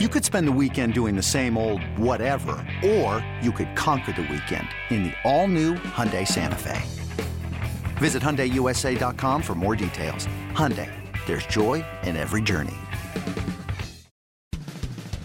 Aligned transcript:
You 0.00 0.08
could 0.08 0.24
spend 0.24 0.48
the 0.48 0.52
weekend 0.60 0.92
doing 0.92 1.14
the 1.14 1.22
same 1.22 1.56
old 1.56 1.80
whatever, 1.96 2.56
or 2.84 3.24
you 3.40 3.52
could 3.52 3.76
conquer 3.76 4.10
the 4.10 4.22
weekend 4.22 4.66
in 4.90 5.04
the 5.04 5.12
all-new 5.22 5.74
Hyundai 5.74 6.26
Santa 6.26 6.56
Fe. 6.56 6.82
Visit 7.98 8.20
HyundaiUSA.com 8.20 9.40
for 9.40 9.54
more 9.54 9.76
details. 9.76 10.26
Hyundai, 10.50 10.90
there's 11.26 11.46
joy 11.46 11.84
in 12.02 12.16
every 12.16 12.42
journey. 12.42 12.74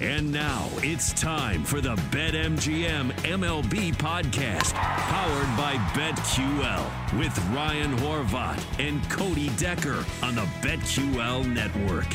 And 0.01 0.31
now 0.31 0.69
it's 0.83 1.13
time 1.13 1.63
for 1.63 1.81
the 1.81 1.95
BetMGM 2.11 3.11
MLB 3.23 3.95
podcast, 3.95 4.75
powered 4.75 5.57
by 5.57 5.77
BetQL, 5.97 7.17
with 7.17 7.35
Ryan 7.55 7.97
Horvat 7.97 8.63
and 8.77 9.01
Cody 9.09 9.49
Decker 9.57 10.05
on 10.21 10.35
the 10.35 10.45
BetQL 10.61 11.51
network. 11.51 12.05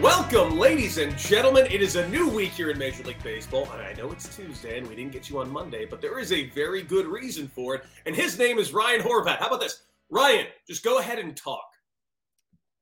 Welcome, 0.00 0.58
ladies 0.58 0.98
and 0.98 1.16
gentlemen. 1.16 1.66
It 1.70 1.80
is 1.80 1.96
a 1.96 2.08
new 2.08 2.28
week 2.28 2.50
here 2.50 2.70
in 2.70 2.78
Major 2.78 3.02
League 3.04 3.22
Baseball, 3.22 3.68
and 3.72 3.82
I 3.82 3.92
know 3.94 4.10
it's 4.12 4.34
Tuesday 4.34 4.78
and 4.78 4.86
we 4.86 4.94
didn't 4.94 5.12
get 5.12 5.30
you 5.30 5.40
on 5.40 5.50
Monday, 5.50 5.84
but 5.84 6.00
there 6.00 6.18
is 6.18 6.32
a 6.32 6.50
very 6.50 6.82
good 6.82 7.06
reason 7.06 7.48
for 7.48 7.74
it. 7.74 7.84
And 8.04 8.14
his 8.14 8.38
name 8.38 8.58
is 8.58 8.72
Ryan 8.72 9.00
Horvat. 9.00 9.38
How 9.38 9.46
about 9.46 9.60
this? 9.60 9.84
Ryan, 10.10 10.46
just 10.66 10.84
go 10.84 10.98
ahead 10.98 11.18
and 11.18 11.36
talk. 11.36 11.64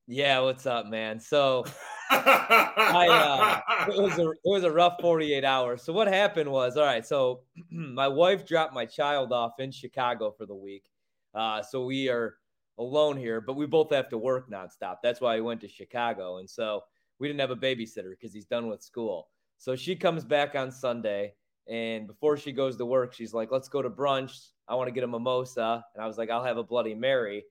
Yeah, 0.06 0.41
what's 0.41 0.66
up, 0.66 0.87
man? 0.87 1.19
So 1.19 1.64
I, 2.11 3.62
uh, 3.66 3.91
it 3.92 4.02
was 4.02 4.19
a 4.19 4.30
it 4.30 4.39
was 4.45 4.64
a 4.64 4.70
rough 4.70 4.97
48 5.00 5.45
hours. 5.45 5.83
So 5.83 5.92
what 5.92 6.09
happened 6.09 6.50
was, 6.50 6.77
all 6.77 6.84
right. 6.84 7.06
So 7.06 7.42
my 7.70 8.09
wife 8.09 8.45
dropped 8.47 8.75
my 8.75 8.84
child 8.84 9.33
off 9.33 9.52
in 9.59 9.70
Chicago 9.70 10.34
for 10.36 10.47
the 10.47 10.55
week. 10.55 10.91
Uh, 11.34 11.62
so 11.62 11.84
we 11.84 12.09
are 12.09 12.36
alone 12.78 13.16
here, 13.16 13.41
but 13.41 13.56
we 13.56 13.66
both 13.66 13.92
have 13.92 14.09
to 14.11 14.19
work 14.19 14.50
nonstop. 14.50 14.97
That's 15.02 15.20
why 15.20 15.36
I 15.36 15.41
went 15.41 15.61
to 15.62 15.69
Chicago, 15.69 16.39
and 16.39 16.48
so 16.48 16.83
we 17.18 17.28
didn't 17.28 17.41
have 17.41 17.50
a 17.50 17.56
babysitter 17.56 18.10
because 18.10 18.32
he's 18.32 18.46
done 18.46 18.68
with 18.68 18.82
school. 18.82 19.28
So 19.59 19.77
she 19.77 19.96
comes 19.96 20.24
back 20.24 20.55
on 20.55 20.70
Sunday, 20.70 21.34
and 21.68 22.06
before 22.06 22.36
she 22.36 22.52
goes 22.52 22.77
to 22.77 22.86
work, 22.86 23.12
she's 23.12 23.33
like, 23.34 23.50
"Let's 23.50 23.69
go 23.69 23.83
to 23.83 23.91
brunch. 23.91 24.50
I 24.69 24.75
want 24.75 24.89
to 24.89 24.92
get 24.92 25.05
a 25.05 25.08
mimosa." 25.08 25.84
And 25.94 26.02
I 26.02 26.06
was 26.06 26.19
like, 26.19 26.30
"I'll 26.30 26.44
have 26.44 26.58
a 26.58 26.64
Bloody 26.64 26.94
Mary." 26.94 27.44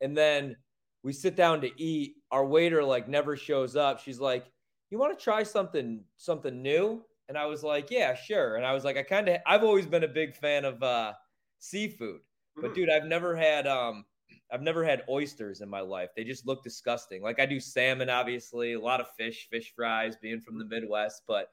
And 0.00 0.16
then 0.16 0.56
we 1.02 1.12
sit 1.12 1.36
down 1.36 1.60
to 1.62 1.80
eat. 1.82 2.16
Our 2.30 2.44
waiter 2.46 2.82
like 2.84 3.08
never 3.08 3.36
shows 3.36 3.76
up. 3.76 4.00
She's 4.00 4.20
like, 4.20 4.52
"You 4.90 4.98
want 4.98 5.18
to 5.18 5.22
try 5.22 5.42
something 5.42 6.04
something 6.16 6.62
new?" 6.62 7.04
And 7.28 7.36
I 7.38 7.46
was 7.46 7.62
like, 7.64 7.90
"Yeah, 7.90 8.14
sure." 8.14 8.56
And 8.56 8.66
I 8.66 8.72
was 8.72 8.84
like, 8.84 8.96
"I 8.96 9.02
kind 9.02 9.28
of 9.28 9.40
I've 9.46 9.64
always 9.64 9.86
been 9.86 10.04
a 10.04 10.08
big 10.08 10.34
fan 10.36 10.64
of 10.64 10.82
uh, 10.82 11.14
seafood, 11.58 12.20
but 12.60 12.72
Mm. 12.72 12.74
dude, 12.74 12.90
I've 12.90 13.04
never 13.06 13.34
had 13.36 13.66
um 13.66 14.06
I've 14.50 14.62
never 14.62 14.84
had 14.84 15.02
oysters 15.08 15.60
in 15.60 15.68
my 15.68 15.80
life. 15.80 16.10
They 16.16 16.24
just 16.24 16.46
look 16.46 16.62
disgusting. 16.62 17.22
Like 17.22 17.40
I 17.40 17.46
do 17.46 17.60
salmon, 17.60 18.10
obviously, 18.10 18.74
a 18.74 18.80
lot 18.80 19.00
of 19.00 19.08
fish, 19.16 19.48
fish 19.50 19.72
fries, 19.74 20.16
being 20.16 20.40
from 20.40 20.58
the 20.58 20.64
Midwest. 20.64 21.22
But 21.26 21.50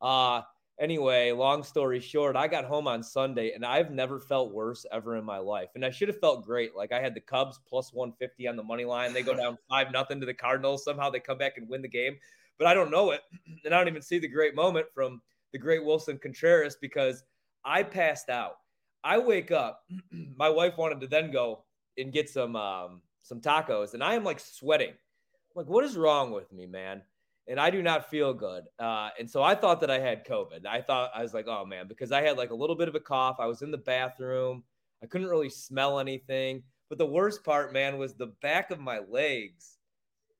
uh 0.00 0.42
anyway, 0.78 1.30
long 1.32 1.62
story 1.62 2.00
short, 2.00 2.36
I 2.36 2.48
got 2.48 2.64
home 2.64 2.88
on 2.88 3.02
Sunday 3.02 3.52
and 3.52 3.64
I've 3.64 3.90
never 3.90 4.18
felt 4.18 4.52
worse 4.52 4.84
ever 4.92 5.16
in 5.16 5.24
my 5.24 5.38
life. 5.38 5.70
And 5.74 5.84
I 5.84 5.90
should 5.90 6.08
have 6.08 6.18
felt 6.20 6.44
great. 6.44 6.74
Like 6.74 6.92
I 6.92 7.00
had 7.00 7.14
the 7.14 7.20
Cubs 7.20 7.60
plus 7.68 7.92
150 7.92 8.48
on 8.48 8.56
the 8.56 8.62
money 8.62 8.84
line. 8.84 9.12
They 9.12 9.22
go 9.22 9.34
down 9.36 9.58
five 9.68 9.92
nothing 9.92 10.20
to 10.20 10.26
the 10.26 10.34
Cardinals. 10.34 10.84
Somehow 10.84 11.10
they 11.10 11.20
come 11.20 11.38
back 11.38 11.56
and 11.56 11.68
win 11.68 11.82
the 11.82 11.88
game. 11.88 12.16
But 12.58 12.66
I 12.66 12.74
don't 12.74 12.90
know 12.90 13.10
it. 13.10 13.20
And 13.64 13.74
I 13.74 13.78
don't 13.78 13.88
even 13.88 14.02
see 14.02 14.18
the 14.18 14.28
great 14.28 14.54
moment 14.54 14.86
from 14.92 15.22
the 15.52 15.58
great 15.58 15.82
Willson 15.82 16.18
Contreras 16.20 16.76
because 16.80 17.22
I 17.64 17.82
passed 17.82 18.28
out. 18.28 18.56
I 19.04 19.18
wake 19.18 19.50
up. 19.50 19.80
My 20.36 20.50
wife 20.50 20.76
wanted 20.76 21.00
to 21.00 21.06
then 21.06 21.30
go 21.30 21.64
and 21.98 22.12
get 22.12 22.28
some 22.28 22.56
um, 22.56 23.02
some 23.22 23.40
tacos, 23.40 23.94
and 23.94 24.02
I 24.02 24.14
am 24.14 24.24
like 24.24 24.40
sweating. 24.40 24.90
I'm 24.90 25.54
like, 25.54 25.66
what 25.66 25.84
is 25.84 25.96
wrong 25.96 26.30
with 26.30 26.52
me, 26.52 26.66
man? 26.66 27.02
And 27.46 27.60
I 27.60 27.70
do 27.70 27.82
not 27.82 28.10
feel 28.10 28.32
good. 28.32 28.64
Uh, 28.78 29.10
and 29.18 29.28
so 29.28 29.42
I 29.42 29.54
thought 29.54 29.80
that 29.80 29.90
I 29.90 29.98
had 29.98 30.26
COVID. 30.26 30.66
I 30.66 30.80
thought 30.80 31.10
I 31.14 31.22
was 31.22 31.34
like, 31.34 31.46
oh 31.46 31.64
man, 31.66 31.88
because 31.88 32.10
I 32.10 32.22
had 32.22 32.38
like 32.38 32.50
a 32.50 32.54
little 32.54 32.76
bit 32.76 32.88
of 32.88 32.94
a 32.94 33.00
cough. 33.00 33.36
I 33.38 33.46
was 33.46 33.62
in 33.62 33.70
the 33.70 33.78
bathroom. 33.78 34.64
I 35.02 35.06
couldn't 35.06 35.28
really 35.28 35.50
smell 35.50 35.98
anything. 35.98 36.62
But 36.88 36.98
the 36.98 37.06
worst 37.06 37.44
part, 37.44 37.72
man, 37.72 37.98
was 37.98 38.14
the 38.14 38.32
back 38.40 38.70
of 38.70 38.80
my 38.80 39.00
legs. 39.08 39.78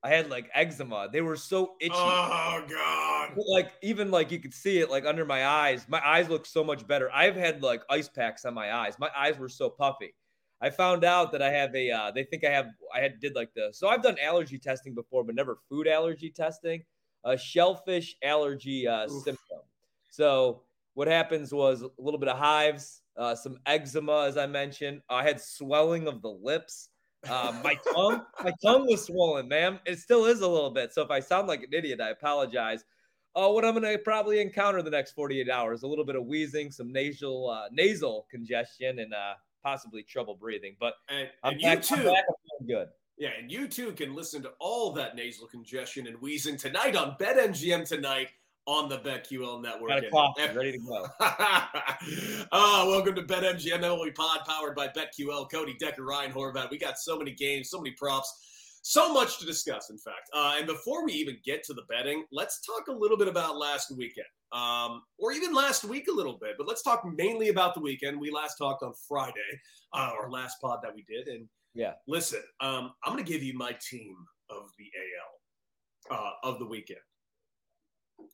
I 0.03 0.09
had 0.09 0.29
like 0.29 0.49
eczema. 0.53 1.09
They 1.11 1.21
were 1.21 1.35
so 1.35 1.73
itchy 1.81 1.91
Oh 1.95 2.63
God! 2.69 3.31
like 3.47 3.73
even 3.81 4.11
like 4.11 4.31
you 4.31 4.37
could 4.37 4.53
see 4.53 4.77
it 4.77 4.91
like 4.91 5.03
under 5.03 5.25
my 5.25 5.47
eyes. 5.47 5.87
My 5.89 5.99
eyes 6.05 6.29
look 6.29 6.45
so 6.45 6.63
much 6.63 6.85
better. 6.85 7.09
I've 7.11 7.35
had 7.35 7.63
like 7.63 7.81
ice 7.89 8.07
packs 8.07 8.45
on 8.45 8.53
my 8.53 8.71
eyes. 8.71 8.99
My 8.99 9.09
eyes 9.17 9.39
were 9.39 9.49
so 9.49 9.67
puffy. 9.67 10.13
I 10.61 10.69
found 10.69 11.03
out 11.03 11.31
that 11.33 11.41
I 11.41 11.51
have 11.51 11.75
a. 11.75 11.91
Uh, 11.91 12.11
they 12.11 12.23
think 12.23 12.43
I 12.43 12.49
have. 12.49 12.67
I 12.93 12.99
had 12.99 13.19
did 13.19 13.35
like 13.35 13.53
the. 13.53 13.69
So 13.73 13.87
I've 13.87 14.01
done 14.01 14.17
allergy 14.21 14.57
testing 14.57 14.93
before, 14.95 15.23
but 15.23 15.35
never 15.35 15.59
food 15.69 15.87
allergy 15.87 16.29
testing. 16.29 16.83
A 17.23 17.37
shellfish 17.37 18.15
allergy 18.23 18.87
uh, 18.87 19.07
symptom. 19.07 19.59
So 20.11 20.61
what 20.93 21.07
happens 21.07 21.53
was 21.53 21.81
a 21.81 21.89
little 21.97 22.19
bit 22.19 22.29
of 22.29 22.37
hives, 22.37 23.01
uh, 23.17 23.35
some 23.35 23.57
eczema, 23.65 24.25
as 24.25 24.37
I 24.37 24.45
mentioned. 24.45 25.01
I 25.09 25.23
had 25.23 25.41
swelling 25.41 26.07
of 26.07 26.21
the 26.21 26.29
lips. 26.29 26.89
Uh, 27.27 27.53
my 27.63 27.75
tongue, 27.93 28.21
my 28.43 28.53
tongue 28.63 28.87
was 28.87 29.05
swollen, 29.05 29.47
ma'am. 29.47 29.79
It 29.85 29.99
still 29.99 30.25
is 30.25 30.41
a 30.41 30.47
little 30.47 30.69
bit. 30.69 30.93
So 30.93 31.01
if 31.01 31.11
I 31.11 31.19
sound 31.19 31.47
like 31.47 31.63
an 31.63 31.73
idiot, 31.73 31.99
I 31.99 32.09
apologize. 32.09 32.83
Oh, 33.35 33.51
what 33.51 33.65
I'm 33.65 33.73
going 33.73 33.83
to 33.83 33.97
probably 33.99 34.39
encounter 34.39 34.81
the 34.81 34.89
next 34.89 35.11
48 35.11 35.49
hours: 35.49 35.83
a 35.83 35.87
little 35.87 36.05
bit 36.05 36.15
of 36.15 36.25
wheezing, 36.25 36.71
some 36.71 36.93
nasal 36.93 37.49
uh, 37.49 37.67
nasal 37.71 38.27
congestion, 38.31 38.99
and 38.99 39.13
uh, 39.13 39.33
possibly 39.65 40.03
trouble 40.03 40.35
breathing. 40.35 40.75
But 40.79 40.93
And, 41.09 41.27
I'm 41.43 41.53
and 41.53 41.61
back, 41.61 41.89
you 41.89 41.95
I'm 41.97 42.03
too. 42.03 42.09
back, 42.09 42.23
good. 42.67 42.87
Yeah, 43.17 43.29
and 43.39 43.51
you 43.51 43.67
too 43.67 43.93
can 43.93 44.13
listen 44.13 44.43
to 44.43 44.51
all 44.59 44.91
that 44.93 45.15
nasal 45.15 45.47
congestion 45.47 46.05
and 46.05 46.21
wheezing 46.21 46.57
tonight 46.57 46.95
on 46.95 47.15
BetMGM 47.19 47.87
tonight 47.87 48.27
on 48.67 48.89
the 48.89 48.97
BetQL 48.99 49.61
network. 49.63 49.89
Got 49.89 50.03
a 50.03 50.09
coffee, 50.09 50.55
ready 50.55 50.73
to 50.73 50.77
go. 50.79 51.07
oh, 52.51 52.89
welcome 52.89 53.15
to 53.15 53.23
BetMGM 53.23 53.79
MLB 53.79 54.13
Pod, 54.13 54.39
powered 54.45 54.75
by 54.75 54.87
BetQL. 54.89 55.49
Cody 55.49 55.75
Decker, 55.79 56.03
Ryan 56.03 56.31
Horvat. 56.31 56.69
We 56.69 56.77
got 56.77 56.99
so 56.99 57.17
many 57.17 57.31
games, 57.31 57.69
so 57.69 57.79
many 57.79 57.91
props, 57.91 58.31
so 58.87 59.11
much 59.11 59.39
to 59.39 59.47
discuss. 59.47 59.89
In 59.89 59.97
fact, 59.97 60.29
uh, 60.31 60.55
and 60.57 60.67
before 60.67 61.03
we 61.03 61.11
even 61.13 61.37
get 61.43 61.63
to 61.63 61.73
the 61.73 61.81
betting, 61.89 62.23
let's 62.31 62.61
talk 62.63 62.87
a 62.87 62.91
little 62.91 63.17
bit 63.17 63.27
about 63.27 63.57
last 63.57 63.89
weekend, 63.97 64.27
um, 64.51 65.01
or 65.17 65.31
even 65.31 65.55
last 65.55 65.83
week 65.83 66.07
a 66.07 66.13
little 66.13 66.37
bit. 66.37 66.51
But 66.55 66.67
let's 66.67 66.83
talk 66.83 67.03
mainly 67.03 67.49
about 67.49 67.73
the 67.73 67.81
weekend. 67.81 68.19
We 68.19 68.29
last 68.29 68.57
talked 68.57 68.83
on 68.83 68.93
Friday, 69.07 69.33
uh, 69.93 70.11
our 70.19 70.29
last 70.29 70.61
pod 70.61 70.81
that 70.83 70.93
we 70.93 71.03
did, 71.09 71.27
and 71.27 71.49
Yeah. 71.73 71.95
listen, 72.05 72.43
um, 72.61 72.93
I'm 73.03 73.13
going 73.13 73.25
to 73.25 73.31
give 73.31 73.41
you 73.41 73.55
my 73.57 73.73
team 73.89 74.15
of 74.51 74.69
the 74.77 74.91
AL 76.11 76.17
uh, 76.17 76.31
of 76.43 76.59
the 76.59 76.65
weekend 76.65 76.99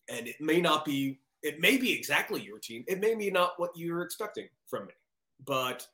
and 0.09 0.27
it 0.27 0.35
may 0.39 0.59
not 0.59 0.85
be 0.85 1.19
it 1.43 1.59
may 1.59 1.77
be 1.77 1.91
exactly 1.91 2.41
your 2.41 2.59
team 2.59 2.83
it 2.87 2.99
may 2.99 3.15
be 3.15 3.31
not 3.31 3.53
what 3.57 3.71
you're 3.75 4.01
expecting 4.01 4.47
from 4.67 4.85
me 4.85 4.93
but 5.45 5.87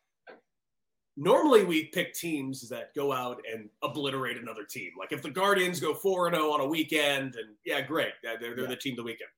normally 1.17 1.65
we 1.65 1.85
pick 1.87 2.13
teams 2.13 2.69
that 2.69 2.93
go 2.95 3.11
out 3.11 3.41
and 3.51 3.69
obliterate 3.83 4.37
another 4.37 4.63
team 4.63 4.91
like 4.99 5.11
if 5.11 5.21
the 5.23 5.29
guardians 5.31 5.79
go 5.79 5.93
4-0 5.93 6.33
on 6.53 6.61
a 6.61 6.65
weekend 6.67 7.35
and 7.35 7.55
yeah 7.65 7.81
great 7.81 8.13
they're, 8.23 8.37
they're 8.39 8.59
Yeah. 8.61 8.67
the 8.67 8.75
team 8.75 8.93
of 8.93 8.97
the 8.97 9.03
weekend 9.03 9.29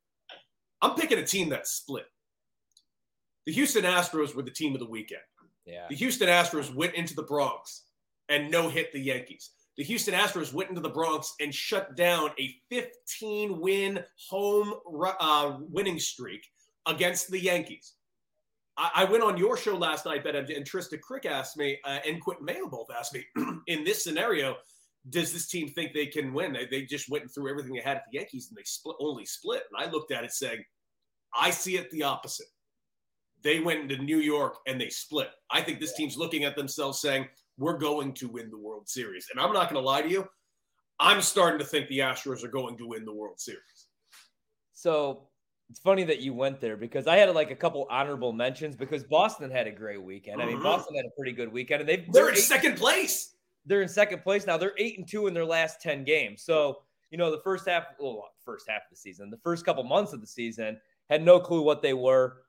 i'm 0.81 0.95
picking 0.95 1.17
a 1.19 1.25
team 1.25 1.47
that's 1.50 1.72
split 1.72 2.06
the 3.45 3.53
houston 3.53 3.84
astros 3.85 4.35
were 4.35 4.44
the 4.44 4.51
team 4.51 4.73
of 4.73 4.79
the 4.79 4.90
weekend 4.90 5.22
Yeah. 5.66 5.85
the 5.90 5.95
Houston 5.95 6.28
Astros 6.28 6.73
went 6.73 6.95
into 6.95 7.16
the 7.16 7.23
Bronx 7.23 7.84
and 8.28 8.51
no 8.51 8.69
hit 8.69 8.91
the 8.91 9.00
Yankees. 9.00 9.51
The 9.78 9.84
Houston 9.85 10.13
Astros 10.13 10.51
went 10.53 10.69
into 10.69 10.81
the 10.81 10.90
Bronx 10.90 11.34
and 11.40 11.53
shut 11.56 11.96
down 11.96 12.31
a 12.40 12.53
15 12.69 13.59
win 13.61 14.03
home 14.29 14.73
uh, 15.19 15.57
winning 15.61 16.00
streak 16.00 16.41
against 16.85 17.31
the 17.31 17.40
Yankees. 17.40 17.94
I, 18.79 18.91
I 18.95 19.03
went 19.03 19.23
on 19.23 19.38
your 19.38 19.57
show 19.57 19.78
last 19.78 20.06
night, 20.06 20.23
Ben, 20.23 20.35
and 20.35 20.47
Trista 20.47 21.00
Crick 21.00 21.25
asked 21.25 21.57
me, 21.57 21.78
uh, 21.85 22.00
and 22.07 22.19
Quentin 22.19 22.45
Mayo 22.45 22.67
both 22.67 22.88
asked 22.97 23.13
me, 23.13 23.23
in 23.67 23.84
this 23.84 24.03
scenario, 24.03 24.56
does 25.09 25.31
this 25.31 25.47
team 25.47 25.67
think 25.69 25.94
they 25.94 26.07
can 26.07 26.34
win? 26.34 26.53
They, 26.53 26.66
they 26.66 26.84
just 26.84 27.09
went 27.09 27.23
and 27.23 27.31
threw 27.31 27.50
everything 27.50 27.73
they 27.73 27.81
had 27.81 27.97
at 27.97 28.03
the 28.12 28.17
Yankees 28.17 28.47
and 28.50 28.57
they 28.57 28.63
split, 28.63 28.95
only 29.00 29.25
split. 29.25 29.63
And 29.72 29.85
I 29.85 29.91
looked 29.91 30.11
at 30.11 30.23
it 30.23 30.31
saying, 30.31 30.64
I 31.37 31.52
see 31.52 31.78
it 31.78 31.91
the 31.91 32.03
opposite 32.03 32.47
they 33.43 33.59
went 33.59 33.79
into 33.79 34.03
New 34.03 34.20
York 34.20 34.58
and 34.67 34.79
they 34.79 34.90
split. 34.90 35.29
I 35.49 35.61
think 35.61 35.79
this 35.79 35.93
team's 35.93 36.17
looking 36.17 36.43
at 36.43 36.55
themselves 36.55 36.99
saying, 36.99 37.28
we're 37.58 37.78
going 37.78 38.14
to 38.16 38.28
win 38.28 38.49
the 38.49 38.58
World 38.58 38.87
Series. 38.90 39.28
And 39.32 39.40
I'm 39.40 39.53
not 39.53 39.70
going 39.70 39.82
to 39.82 39.85
lie 39.85 40.02
to 40.02 40.09
you. 40.09 40.28
I'm 40.99 41.22
starting 41.22 41.59
to 41.59 41.66
think 41.66 41.87
the 41.87 41.99
Astros 41.99 42.43
are 42.43 42.49
going 42.49 42.78
to 42.78 42.87
win 42.87 43.05
the 43.05 43.14
World 43.14 43.40
Series. 43.40 43.87
So 44.73 45.28
it's 45.70 45.80
funny 45.80 46.04
that 46.04 46.20
you 46.20 46.34
went 46.34 46.60
there 46.60 46.76
because 46.78 47.06
I 47.08 47.18
had 47.18 47.34
like 47.36 47.52
a 47.52 47.56
couple 47.56 47.86
honorable 47.90 48.34
mentions 48.34 48.76
because 48.76 49.04
Boston 49.04 49.52
had 49.52 49.68
a 49.68 49.72
great 49.72 50.02
weekend. 50.02 50.42
I 50.42 50.46
mean, 50.46 50.58
Mhm. 50.58 50.64
Boston 50.64 50.96
had 50.96 51.06
a 51.06 51.12
pretty 51.16 51.32
good 51.32 51.52
weekend, 51.52 51.82
and 51.82 51.90
They're 51.90 52.06
they're 52.12 52.30
in 52.30 52.36
eight, 52.36 52.40
second 52.40 52.78
place. 52.78 53.36
they're 53.66 53.82
in 53.82 53.88
second 53.88 54.24
place 54.24 54.48
now. 54.48 54.58
They're 54.58 54.74
eight 54.78 54.98
and 54.98 55.08
two 55.08 55.28
in 55.28 55.34
their 55.34 55.46
last 55.46 55.82
ten 55.82 56.04
games. 56.04 56.44
So 56.44 56.84
you 57.12 57.18
know, 57.18 57.32
the 57.32 57.42
first 57.42 57.68
half, 57.68 57.86
well, 58.00 58.30
first 58.46 58.70
half 58.70 58.84
of 58.84 58.90
the 58.92 58.96
season, 58.96 59.32
the 59.32 59.38
first 59.40 59.66
couple 59.66 59.84
months 59.84 60.14
of 60.14 60.22
the 60.22 60.28
season, 60.28 60.80
had 61.10 61.24
no 61.24 61.40
clue 61.40 61.64
what 61.64 61.82
they 61.82 61.96
were. 61.96 62.44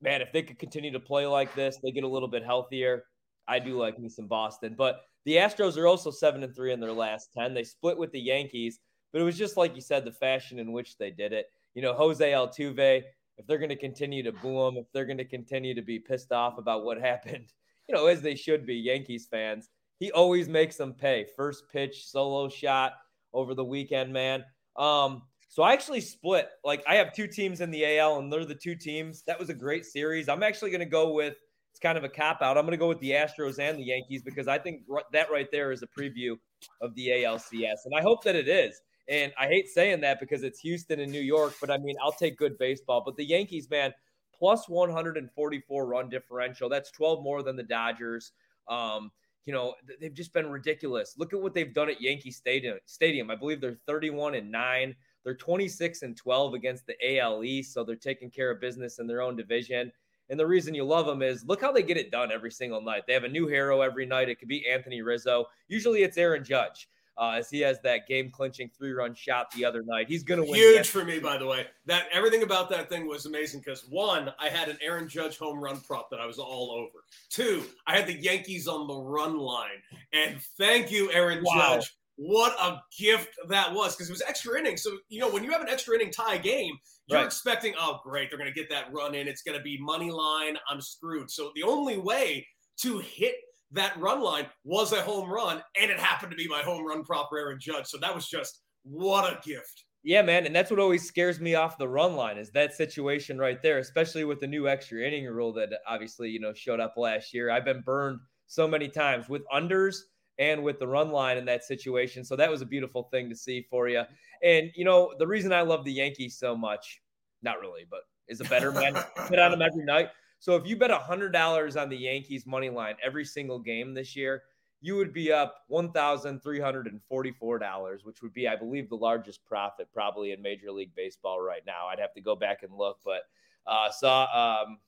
Man, 0.00 0.22
if 0.22 0.30
they 0.32 0.42
could 0.42 0.58
continue 0.60 0.92
to 0.92 1.00
play 1.00 1.26
like 1.26 1.52
this, 1.56 1.78
they 1.82 1.90
get 1.90 2.04
a 2.04 2.08
little 2.08 2.28
bit 2.28 2.44
healthier. 2.44 3.06
I 3.48 3.58
do 3.58 3.76
like 3.76 3.98
me 3.98 4.08
some 4.08 4.28
Boston, 4.28 4.74
but 4.78 5.00
the 5.24 5.34
Astros 5.36 5.76
are 5.76 5.88
also 5.88 6.12
seven 6.12 6.44
and 6.44 6.54
three 6.54 6.72
in 6.72 6.78
their 6.78 6.92
last 6.92 7.32
ten. 7.32 7.54
They 7.54 7.64
split 7.64 7.98
with 7.98 8.12
the 8.12 8.20
Yankees, 8.20 8.78
but 9.12 9.20
it 9.20 9.24
was 9.24 9.36
just 9.36 9.56
like 9.56 9.74
you 9.74 9.80
said, 9.80 10.04
the 10.04 10.12
fashion 10.12 10.60
in 10.60 10.70
which 10.72 10.96
they 10.96 11.10
did 11.10 11.32
it. 11.32 11.46
You 11.74 11.82
know, 11.82 11.94
Jose 11.94 12.30
Altuve, 12.30 13.02
if 13.38 13.46
they're 13.46 13.58
going 13.58 13.68
to 13.70 13.76
continue 13.76 14.22
to 14.22 14.32
boo 14.32 14.66
him, 14.66 14.76
if 14.76 14.86
they're 14.92 15.06
going 15.06 15.18
to 15.18 15.24
continue 15.24 15.74
to 15.74 15.82
be 15.82 15.98
pissed 15.98 16.32
off 16.32 16.58
about 16.58 16.84
what 16.84 17.00
happened, 17.00 17.52
you 17.88 17.94
know, 17.94 18.06
as 18.06 18.22
they 18.22 18.34
should 18.34 18.66
be, 18.66 18.74
Yankees 18.74 19.26
fans, 19.30 19.68
he 19.98 20.10
always 20.12 20.48
makes 20.48 20.76
them 20.76 20.92
pay. 20.92 21.26
First 21.36 21.64
pitch, 21.70 22.06
solo 22.08 22.48
shot 22.48 22.94
over 23.32 23.54
the 23.54 23.64
weekend, 23.64 24.12
man. 24.12 24.44
Um, 24.76 25.22
so 25.48 25.62
I 25.62 25.74
actually 25.74 26.00
split. 26.00 26.48
Like 26.64 26.82
I 26.88 26.94
have 26.94 27.12
two 27.12 27.26
teams 27.26 27.60
in 27.60 27.70
the 27.70 27.98
AL, 27.98 28.18
and 28.18 28.32
they're 28.32 28.44
the 28.44 28.54
two 28.54 28.74
teams. 28.74 29.22
That 29.26 29.38
was 29.38 29.50
a 29.50 29.54
great 29.54 29.84
series. 29.84 30.28
I'm 30.28 30.42
actually 30.42 30.70
going 30.70 30.80
to 30.80 30.86
go 30.86 31.12
with 31.12 31.36
it's 31.72 31.80
kind 31.80 31.96
of 31.96 32.04
a 32.04 32.08
cop 32.08 32.42
out. 32.42 32.58
I'm 32.58 32.64
going 32.64 32.72
to 32.72 32.78
go 32.78 32.88
with 32.88 33.00
the 33.00 33.12
Astros 33.12 33.58
and 33.58 33.78
the 33.78 33.84
Yankees 33.84 34.22
because 34.22 34.46
I 34.46 34.58
think 34.58 34.82
that 35.12 35.30
right 35.30 35.48
there 35.50 35.72
is 35.72 35.82
a 35.82 35.86
preview 35.86 36.36
of 36.82 36.94
the 36.94 37.08
ALCS, 37.08 37.86
and 37.86 37.94
I 37.96 38.02
hope 38.02 38.22
that 38.24 38.36
it 38.36 38.46
is. 38.46 38.80
And 39.12 39.30
I 39.38 39.46
hate 39.46 39.68
saying 39.68 40.00
that 40.00 40.20
because 40.20 40.42
it's 40.42 40.58
Houston 40.60 40.98
and 41.00 41.12
New 41.12 41.20
York, 41.20 41.54
but 41.60 41.70
I 41.70 41.76
mean 41.76 41.96
I'll 42.02 42.12
take 42.12 42.38
good 42.38 42.56
baseball. 42.56 43.02
But 43.04 43.14
the 43.14 43.24
Yankees, 43.24 43.68
man, 43.68 43.92
plus 44.36 44.70
144 44.70 45.86
run 45.86 46.08
differential. 46.08 46.70
That's 46.70 46.90
12 46.90 47.22
more 47.22 47.42
than 47.42 47.54
the 47.54 47.62
Dodgers. 47.62 48.32
Um, 48.68 49.12
you 49.44 49.52
know, 49.52 49.74
they've 50.00 50.14
just 50.14 50.32
been 50.32 50.48
ridiculous. 50.48 51.14
Look 51.18 51.34
at 51.34 51.42
what 51.42 51.52
they've 51.52 51.74
done 51.74 51.90
at 51.90 52.00
Yankee 52.00 52.30
Stadium. 52.30 52.78
Stadium. 52.86 53.30
I 53.30 53.36
believe 53.36 53.60
they're 53.60 53.76
31 53.86 54.34
and 54.34 54.50
9. 54.50 54.96
They're 55.24 55.34
26 55.34 56.00
and 56.02 56.16
12 56.16 56.54
against 56.54 56.86
the 56.86 57.18
AL 57.18 57.44
East, 57.44 57.74
so 57.74 57.84
they're 57.84 57.96
taking 57.96 58.30
care 58.30 58.50
of 58.50 58.62
business 58.62 58.98
in 58.98 59.06
their 59.06 59.20
own 59.20 59.36
division. 59.36 59.92
And 60.30 60.40
the 60.40 60.46
reason 60.46 60.74
you 60.74 60.84
love 60.84 61.04
them 61.04 61.20
is 61.20 61.44
look 61.44 61.60
how 61.60 61.70
they 61.70 61.82
get 61.82 61.98
it 61.98 62.10
done 62.10 62.32
every 62.32 62.50
single 62.50 62.80
night. 62.80 63.02
They 63.06 63.12
have 63.12 63.24
a 63.24 63.28
new 63.28 63.46
hero 63.46 63.82
every 63.82 64.06
night. 64.06 64.30
It 64.30 64.38
could 64.38 64.48
be 64.48 64.66
Anthony 64.66 65.02
Rizzo. 65.02 65.44
Usually 65.68 66.02
it's 66.02 66.16
Aaron 66.16 66.42
Judge. 66.42 66.88
Uh, 67.22 67.36
as 67.36 67.48
he 67.48 67.60
has 67.60 67.78
that 67.82 68.08
game 68.08 68.28
clinching 68.28 68.68
three 68.76 68.90
run 68.90 69.14
shot 69.14 69.48
the 69.52 69.64
other 69.64 69.84
night. 69.84 70.08
He's 70.08 70.24
going 70.24 70.42
to 70.42 70.50
win. 70.50 70.58
Huge 70.58 70.88
for 70.88 71.04
me, 71.04 71.20
by 71.20 71.38
the 71.38 71.46
way. 71.46 71.66
That 71.86 72.06
everything 72.12 72.42
about 72.42 72.68
that 72.70 72.88
thing 72.88 73.06
was 73.06 73.26
amazing 73.26 73.60
because 73.60 73.86
one, 73.88 74.32
I 74.40 74.48
had 74.48 74.68
an 74.68 74.76
Aaron 74.82 75.08
Judge 75.08 75.38
home 75.38 75.60
run 75.60 75.78
prop 75.82 76.10
that 76.10 76.18
I 76.18 76.26
was 76.26 76.40
all 76.40 76.72
over. 76.72 77.04
Two, 77.30 77.62
I 77.86 77.96
had 77.96 78.08
the 78.08 78.20
Yankees 78.20 78.66
on 78.66 78.88
the 78.88 78.96
run 78.96 79.38
line, 79.38 79.78
and 80.12 80.40
thank 80.58 80.90
you, 80.90 81.12
Aaron 81.12 81.44
wow. 81.44 81.76
Judge, 81.76 81.96
what 82.16 82.58
a 82.60 82.82
gift 82.98 83.36
that 83.48 83.72
was 83.72 83.94
because 83.94 84.08
it 84.08 84.12
was 84.12 84.22
extra 84.22 84.58
inning. 84.58 84.76
So, 84.76 84.98
you 85.08 85.20
know, 85.20 85.30
when 85.30 85.44
you 85.44 85.52
have 85.52 85.60
an 85.60 85.68
extra 85.68 85.94
inning 85.94 86.10
tie 86.10 86.38
game, 86.38 86.76
you're 87.06 87.20
right. 87.20 87.24
expecting, 87.24 87.74
oh, 87.78 88.00
great, 88.02 88.30
they're 88.30 88.38
going 88.38 88.52
to 88.52 88.60
get 88.60 88.68
that 88.70 88.92
run 88.92 89.14
in. 89.14 89.28
It's 89.28 89.42
going 89.42 89.56
to 89.56 89.62
be 89.62 89.78
money 89.80 90.10
line. 90.10 90.56
I'm 90.68 90.80
screwed. 90.80 91.30
So, 91.30 91.52
the 91.54 91.62
only 91.62 91.98
way 91.98 92.48
to 92.78 92.98
hit 92.98 93.36
that 93.72 93.98
run 93.98 94.22
line 94.22 94.46
was 94.64 94.92
a 94.92 95.02
home 95.02 95.30
run, 95.30 95.62
and 95.80 95.90
it 95.90 95.98
happened 95.98 96.30
to 96.30 96.36
be 96.36 96.48
my 96.48 96.62
home 96.62 96.86
run 96.86 97.04
prop, 97.04 97.30
Aaron 97.32 97.58
Judge. 97.60 97.86
So, 97.86 97.98
that 97.98 98.14
was 98.14 98.28
just 98.28 98.62
what 98.84 99.24
a 99.24 99.40
gift. 99.46 99.84
Yeah, 100.04 100.22
man, 100.22 100.46
and 100.46 100.54
that's 100.54 100.70
what 100.70 100.80
always 100.80 101.06
scares 101.06 101.38
me 101.38 101.54
off 101.54 101.78
the 101.78 101.88
run 101.88 102.16
line 102.16 102.36
is 102.36 102.50
that 102.50 102.74
situation 102.74 103.38
right 103.38 103.62
there, 103.62 103.78
especially 103.78 104.24
with 104.24 104.40
the 104.40 104.48
new 104.48 104.68
extra 104.68 105.00
inning 105.06 105.26
rule 105.26 105.52
that 105.52 105.70
obviously 105.86 106.28
you 106.28 106.40
know 106.40 106.52
showed 106.52 106.80
up 106.80 106.94
last 106.96 107.32
year. 107.32 107.50
I've 107.50 107.64
been 107.64 107.82
burned 107.82 108.18
so 108.48 108.66
many 108.66 108.88
times 108.88 109.28
with 109.28 109.42
unders 109.54 109.96
and 110.38 110.62
with 110.62 110.80
the 110.80 110.86
run 110.88 111.10
line 111.10 111.38
in 111.38 111.44
that 111.44 111.64
situation. 111.64 112.24
So 112.24 112.34
that 112.34 112.50
was 112.50 112.62
a 112.62 112.66
beautiful 112.66 113.04
thing 113.12 113.28
to 113.30 113.36
see 113.36 113.64
for 113.70 113.88
you. 113.88 114.02
And 114.42 114.70
you 114.74 114.84
know, 114.84 115.14
the 115.18 115.26
reason 115.26 115.52
I 115.52 115.62
love 115.62 115.84
the 115.84 115.92
Yankees 115.92 116.36
so 116.36 116.56
much, 116.56 117.00
not 117.42 117.60
really, 117.60 117.86
but 117.88 118.00
is 118.28 118.40
a 118.40 118.44
better 118.44 118.72
man 118.72 118.94
bet 119.30 119.38
on 119.38 119.52
them 119.52 119.62
every 119.62 119.84
night. 119.84 120.08
So 120.42 120.56
if 120.56 120.66
you 120.66 120.76
bet 120.76 120.90
hundred 120.90 121.32
dollars 121.32 121.76
on 121.76 121.88
the 121.88 121.96
Yankees 121.96 122.46
money 122.46 122.68
line 122.68 122.96
every 123.00 123.24
single 123.24 123.60
game 123.60 123.94
this 123.94 124.16
year, 124.16 124.42
you 124.80 124.96
would 124.96 125.12
be 125.12 125.30
up 125.30 125.58
one 125.68 125.92
thousand 125.92 126.42
three 126.42 126.58
hundred 126.58 126.88
and 126.88 127.00
forty-four 127.08 127.60
dollars, 127.60 128.04
which 128.04 128.22
would 128.22 128.32
be, 128.32 128.48
I 128.48 128.56
believe, 128.56 128.88
the 128.88 128.96
largest 128.96 129.44
profit 129.46 129.86
probably 129.94 130.32
in 130.32 130.42
Major 130.42 130.72
League 130.72 130.96
Baseball 130.96 131.40
right 131.40 131.62
now. 131.64 131.86
I'd 131.86 132.00
have 132.00 132.12
to 132.14 132.20
go 132.20 132.34
back 132.34 132.64
and 132.64 132.74
look, 132.74 132.98
but 133.04 133.20
uh, 133.68 133.92
saw 133.92 134.64
um, 134.64 134.78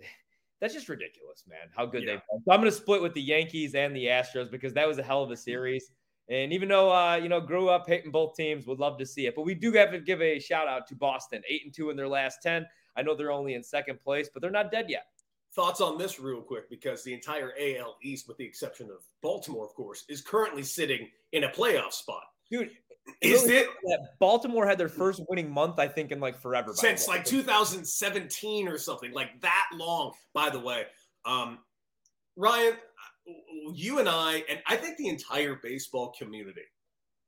that's 0.60 0.74
just 0.74 0.88
ridiculous, 0.88 1.44
man. 1.48 1.68
How 1.76 1.86
good 1.86 2.02
yeah. 2.02 2.14
they've 2.14 2.22
been. 2.32 2.42
So 2.44 2.50
I'm 2.50 2.58
going 2.58 2.68
to 2.68 2.76
split 2.76 3.00
with 3.00 3.14
the 3.14 3.22
Yankees 3.22 3.76
and 3.76 3.94
the 3.94 4.06
Astros 4.06 4.50
because 4.50 4.74
that 4.74 4.88
was 4.88 4.98
a 4.98 5.04
hell 5.04 5.22
of 5.22 5.30
a 5.30 5.36
series. 5.48 5.92
And 6.28 6.52
even 6.52 6.68
though 6.68 6.92
uh, 6.92 7.14
you 7.22 7.28
know, 7.28 7.40
grew 7.40 7.68
up 7.68 7.86
hating 7.86 8.10
both 8.10 8.34
teams, 8.34 8.66
would 8.66 8.80
love 8.80 8.98
to 8.98 9.06
see 9.06 9.28
it. 9.28 9.36
But 9.36 9.42
we 9.42 9.54
do 9.54 9.70
have 9.74 9.92
to 9.92 10.00
give 10.00 10.20
a 10.20 10.40
shout 10.40 10.66
out 10.66 10.88
to 10.88 10.96
Boston, 10.96 11.40
eight 11.48 11.60
and 11.64 11.72
two 11.72 11.90
in 11.90 11.96
their 11.96 12.08
last 12.08 12.42
ten. 12.42 12.66
I 12.98 13.02
know 13.02 13.14
they're 13.14 13.30
only 13.30 13.54
in 13.54 13.62
second 13.62 14.02
place, 14.02 14.28
but 14.32 14.42
they're 14.42 14.50
not 14.50 14.72
dead 14.72 14.86
yet. 14.88 15.06
Thoughts 15.54 15.80
on 15.80 15.96
this, 15.96 16.18
real 16.18 16.42
quick, 16.42 16.68
because 16.68 17.04
the 17.04 17.14
entire 17.14 17.52
AL 17.58 17.96
East, 18.02 18.26
with 18.28 18.36
the 18.36 18.44
exception 18.44 18.90
of 18.90 18.98
Baltimore, 19.22 19.64
of 19.64 19.72
course, 19.74 20.04
is 20.08 20.20
currently 20.20 20.64
sitting 20.64 21.08
in 21.32 21.44
a 21.44 21.48
playoff 21.48 21.92
spot. 21.92 22.24
Dude, 22.50 22.70
is 23.20 23.48
it 23.48 23.68
that 23.84 24.18
Baltimore 24.18 24.66
had 24.66 24.78
their 24.78 24.88
first 24.88 25.22
winning 25.28 25.50
month? 25.50 25.78
I 25.78 25.88
think 25.88 26.12
in 26.12 26.20
like 26.20 26.40
forever 26.40 26.72
since 26.74 27.08
like 27.08 27.24
2017 27.24 28.68
or 28.68 28.78
something 28.78 29.12
like 29.12 29.40
that 29.40 29.68
long. 29.74 30.12
By 30.34 30.50
the 30.50 30.60
way, 30.60 30.84
um, 31.24 31.58
Ryan, 32.36 32.74
you 33.72 34.00
and 34.00 34.08
I, 34.08 34.44
and 34.48 34.60
I 34.66 34.76
think 34.76 34.96
the 34.96 35.08
entire 35.08 35.56
baseball 35.62 36.14
community 36.18 36.62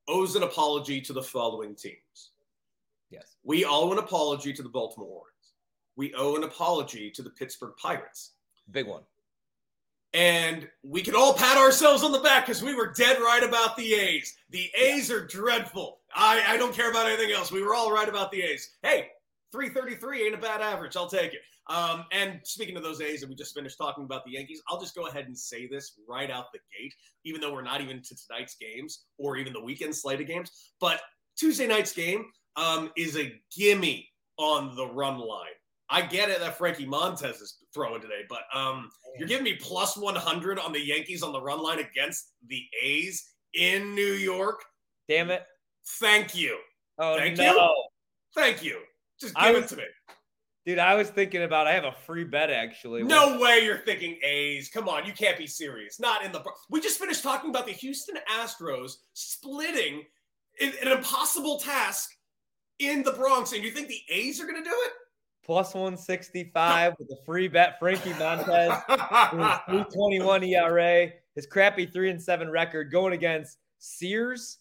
owes 0.09 0.37
an 0.37 0.43
apology 0.43 1.01
to 1.03 1.13
the 1.13 1.23
following 1.23 1.75
teams. 1.75 2.33
Yes, 3.11 3.37
we 3.43 3.65
owe 3.65 3.91
an 3.93 3.99
apology 3.99 4.53
to 4.53 4.63
the 4.63 4.69
Baltimore 4.69 5.09
Orioles. 5.09 5.30
We 5.97 6.15
owe 6.15 6.37
an 6.37 6.45
apology 6.45 7.11
to 7.11 7.23
the 7.23 7.31
Pittsburgh 7.31 7.75
Pirates. 7.77 8.33
Big 8.71 8.87
one. 8.87 9.03
And 10.13 10.69
we 10.83 11.03
can 11.03 11.15
all 11.15 11.35
pat 11.35 11.57
ourselves 11.57 12.03
on 12.03 12.11
the 12.11 12.19
back 12.19 12.47
because 12.47 12.63
we 12.63 12.75
were 12.75 12.93
dead 12.93 13.19
right 13.19 13.45
about 13.45 13.77
the 13.77 13.95
A's. 13.95 14.35
The 14.51 14.69
A's 14.77 15.11
are 15.11 15.25
dreadful. 15.25 16.01
I, 16.15 16.43
I 16.49 16.57
don't 16.57 16.75
care 16.75 16.91
about 16.91 17.07
anything 17.07 17.31
else. 17.31 17.53
We 17.53 17.63
were 17.63 17.75
all 17.75 17.93
right 17.93 18.09
about 18.09 18.33
the 18.33 18.43
A's. 18.43 18.71
Hey, 18.83 19.09
333 19.53 20.27
ain't 20.27 20.35
a 20.35 20.39
bad 20.39 20.61
average. 20.61 20.97
I'll 20.97 21.09
take 21.09 21.35
it. 21.35 21.41
Um, 21.69 22.05
and 22.11 22.41
speaking 22.43 22.77
of 22.77 22.83
those 22.83 23.01
A's, 23.01 23.23
and 23.23 23.31
we 23.31 23.37
just 23.37 23.55
finished 23.55 23.79
talking 23.79 24.03
about 24.03 24.25
the 24.25 24.33
Yankees, 24.33 24.61
I'll 24.69 24.81
just 24.81 24.97
go 24.97 25.07
ahead 25.07 25.27
and 25.27 25.39
say 25.39 25.69
this 25.69 25.93
right 26.09 26.31
out 26.31 26.53
the 26.53 26.59
gate, 26.77 26.95
even 27.25 27.41
though 27.41 27.53
we're 27.53 27.63
not 27.63 27.81
even 27.81 28.03
to 28.03 28.17
tonight's 28.27 28.57
games 28.57 29.05
or 29.19 29.37
even 29.37 29.53
the 29.53 29.63
weekend 29.63 29.95
slate 29.95 30.21
of 30.21 30.27
games. 30.27 30.73
But 30.81 31.01
Tuesday 31.37 31.69
night's 31.69 31.93
game 31.93 32.27
um, 32.57 32.91
is 32.97 33.17
a 33.17 33.33
gimme 33.57 34.09
on 34.37 34.75
the 34.75 34.87
run 34.89 35.19
line. 35.19 35.47
I 35.91 36.03
get 36.03 36.31
it 36.31 36.41
that 36.41 36.57
Frankie 36.57 36.87
Montas 36.87 37.43
is 37.43 37.57
throwing 37.75 38.01
today, 38.01 38.23
but 38.29 38.43
um, 38.55 38.91
you're 39.19 39.29
giving 39.29 39.45
me 39.45 39.55
plus 39.61 39.97
100 39.97 40.59
on 40.59 40.73
the 40.73 40.81
Yankees 40.81 41.23
on 41.23 41.33
the 41.33 41.41
run 41.41 41.63
line 41.63 41.81
against 41.81 42.33
the 42.47 42.63
A's 42.83 43.31
in 43.55 43.95
New 43.95 44.13
York. 44.13 44.63
Damn 45.09 45.31
it. 45.31 45.45
Thank 45.99 46.37
you. 46.37 46.59
Oh, 46.99 47.17
Thank 47.17 47.39
no. 47.39 47.45
you. 47.45 47.85
Thank 48.35 48.63
you. 48.63 48.81
Just 49.21 49.35
give 49.35 49.55
was, 49.55 49.65
it 49.65 49.69
to 49.69 49.77
me. 49.77 49.85
Dude, 50.67 50.79
I 50.79 50.95
was 50.95 51.09
thinking 51.09 51.43
about 51.43 51.67
I 51.67 51.73
have 51.73 51.85
a 51.85 51.95
free 52.07 52.25
bet 52.25 52.50
actually. 52.50 53.03
No 53.03 53.31
what? 53.31 53.41
way 53.41 53.61
you're 53.64 53.79
thinking 53.79 54.19
A's. 54.23 54.69
Come 54.69 54.88
on, 54.88 55.07
you 55.07 55.12
can't 55.12 55.38
be 55.38 55.47
serious. 55.47 55.99
Not 55.99 56.25
in 56.25 56.31
the 56.31 56.43
We 56.69 56.81
just 56.81 56.99
finished 56.99 57.23
talking 57.23 57.50
about 57.50 57.67
the 57.67 57.73
Houston 57.73 58.17
Astros 58.31 58.93
splitting 59.14 60.05
an 60.61 60.88
impossible 60.88 61.59
task 61.59 62.11
in 62.79 63.03
the 63.03 63.12
Bronx 63.12 63.53
and 63.53 63.64
you 63.64 63.71
think 63.71 63.88
the 63.88 64.00
A's 64.11 64.41
are 64.41 64.47
going 64.47 64.62
to 64.62 64.69
do 64.69 64.76
it? 64.85 64.93
Plus 65.50 65.75
165 65.75 66.95
with 67.00 67.11
a 67.11 67.16
free 67.26 67.49
bet. 67.49 67.76
Frankie 67.80 68.12
Montas, 68.12 68.85
321 69.66 70.45
ERA, 70.45 71.11
his 71.35 71.45
crappy 71.45 71.87
three 71.87 72.09
and 72.09 72.23
seven 72.23 72.49
record 72.49 72.92
going 72.92 73.14
against 73.14 73.59
Sears. 73.80 74.59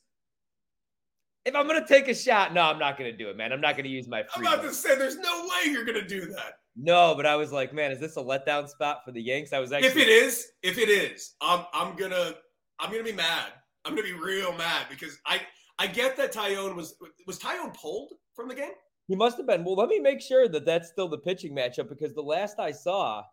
If 1.45 1.53
I'm 1.53 1.67
gonna 1.67 1.85
take 1.85 2.07
a 2.07 2.15
shot, 2.15 2.55
no, 2.55 2.63
I'm 2.63 2.79
not 2.79 2.97
gonna 2.97 3.15
do 3.15 3.29
it, 3.29 3.37
man. 3.37 3.53
I'm 3.53 3.61
not 3.61 3.77
gonna 3.77 3.89
use 3.89 4.07
my. 4.07 4.23
I'm 4.33 4.41
about 4.41 4.63
bet. 4.63 4.71
to 4.71 4.73
say, 4.73 4.95
there's 4.97 5.17
no 5.17 5.43
way 5.43 5.71
you're 5.71 5.85
gonna 5.85 6.07
do 6.07 6.25
that. 6.25 6.53
No, 6.75 7.13
but 7.13 7.27
I 7.27 7.35
was 7.35 7.51
like, 7.51 7.71
man, 7.71 7.91
is 7.91 7.99
this 7.99 8.17
a 8.17 8.21
letdown 8.21 8.67
spot 8.67 9.01
for 9.05 9.11
the 9.11 9.21
Yanks? 9.21 9.53
I 9.53 9.59
was 9.59 9.71
actually. 9.71 9.89
If 9.89 9.97
it 9.97 10.09
is, 10.09 10.47
if 10.63 10.79
it 10.79 10.89
is, 10.89 11.35
I'm 11.39 11.67
I'm 11.71 11.95
gonna 11.97 12.33
I'm 12.79 12.89
gonna 12.89 13.03
be 13.03 13.11
mad. 13.11 13.51
I'm 13.85 13.93
gonna 13.93 14.07
be 14.07 14.13
real 14.13 14.57
mad 14.57 14.87
because 14.89 15.19
I 15.27 15.39
I 15.77 15.85
get 15.85 16.17
that 16.17 16.33
Taillon 16.33 16.75
was 16.75 16.95
was 17.27 17.37
Taillon 17.37 17.75
pulled 17.75 18.13
from 18.33 18.47
the 18.47 18.55
game. 18.55 18.71
He 19.09 19.15
must 19.15 19.37
have 19.37 19.47
been. 19.47 19.63
Well, 19.63 19.75
let 19.75 19.89
me 19.89 19.99
make 19.99 20.21
sure 20.21 20.47
that 20.47 20.65
that's 20.65 20.87
still 20.87 21.07
the 21.07 21.17
pitching 21.17 21.55
matchup 21.55 21.89
because 21.89 22.13
the 22.13 22.21
last 22.21 22.59
I 22.59 22.71
saw, 22.71 23.23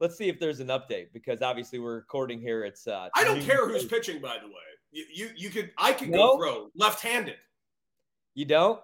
let's 0.00 0.16
see 0.16 0.30
if 0.30 0.40
there's 0.40 0.60
an 0.60 0.68
update 0.68 1.12
because 1.12 1.42
obviously 1.42 1.78
we're 1.78 1.96
recording 1.96 2.40
here. 2.40 2.64
It's 2.64 2.86
uh, 2.86 3.10
I 3.14 3.22
don't 3.22 3.42
care 3.42 3.68
who's 3.68 3.84
pitching, 3.84 4.22
by 4.22 4.38
the 4.40 4.48
way. 4.48 4.54
You 4.92 5.04
you, 5.12 5.28
you 5.36 5.50
could 5.50 5.72
I 5.76 5.92
could 5.92 6.08
no? 6.08 6.16
go 6.16 6.38
throw 6.38 6.70
left-handed. 6.74 7.36
You 8.34 8.46
don't? 8.46 8.80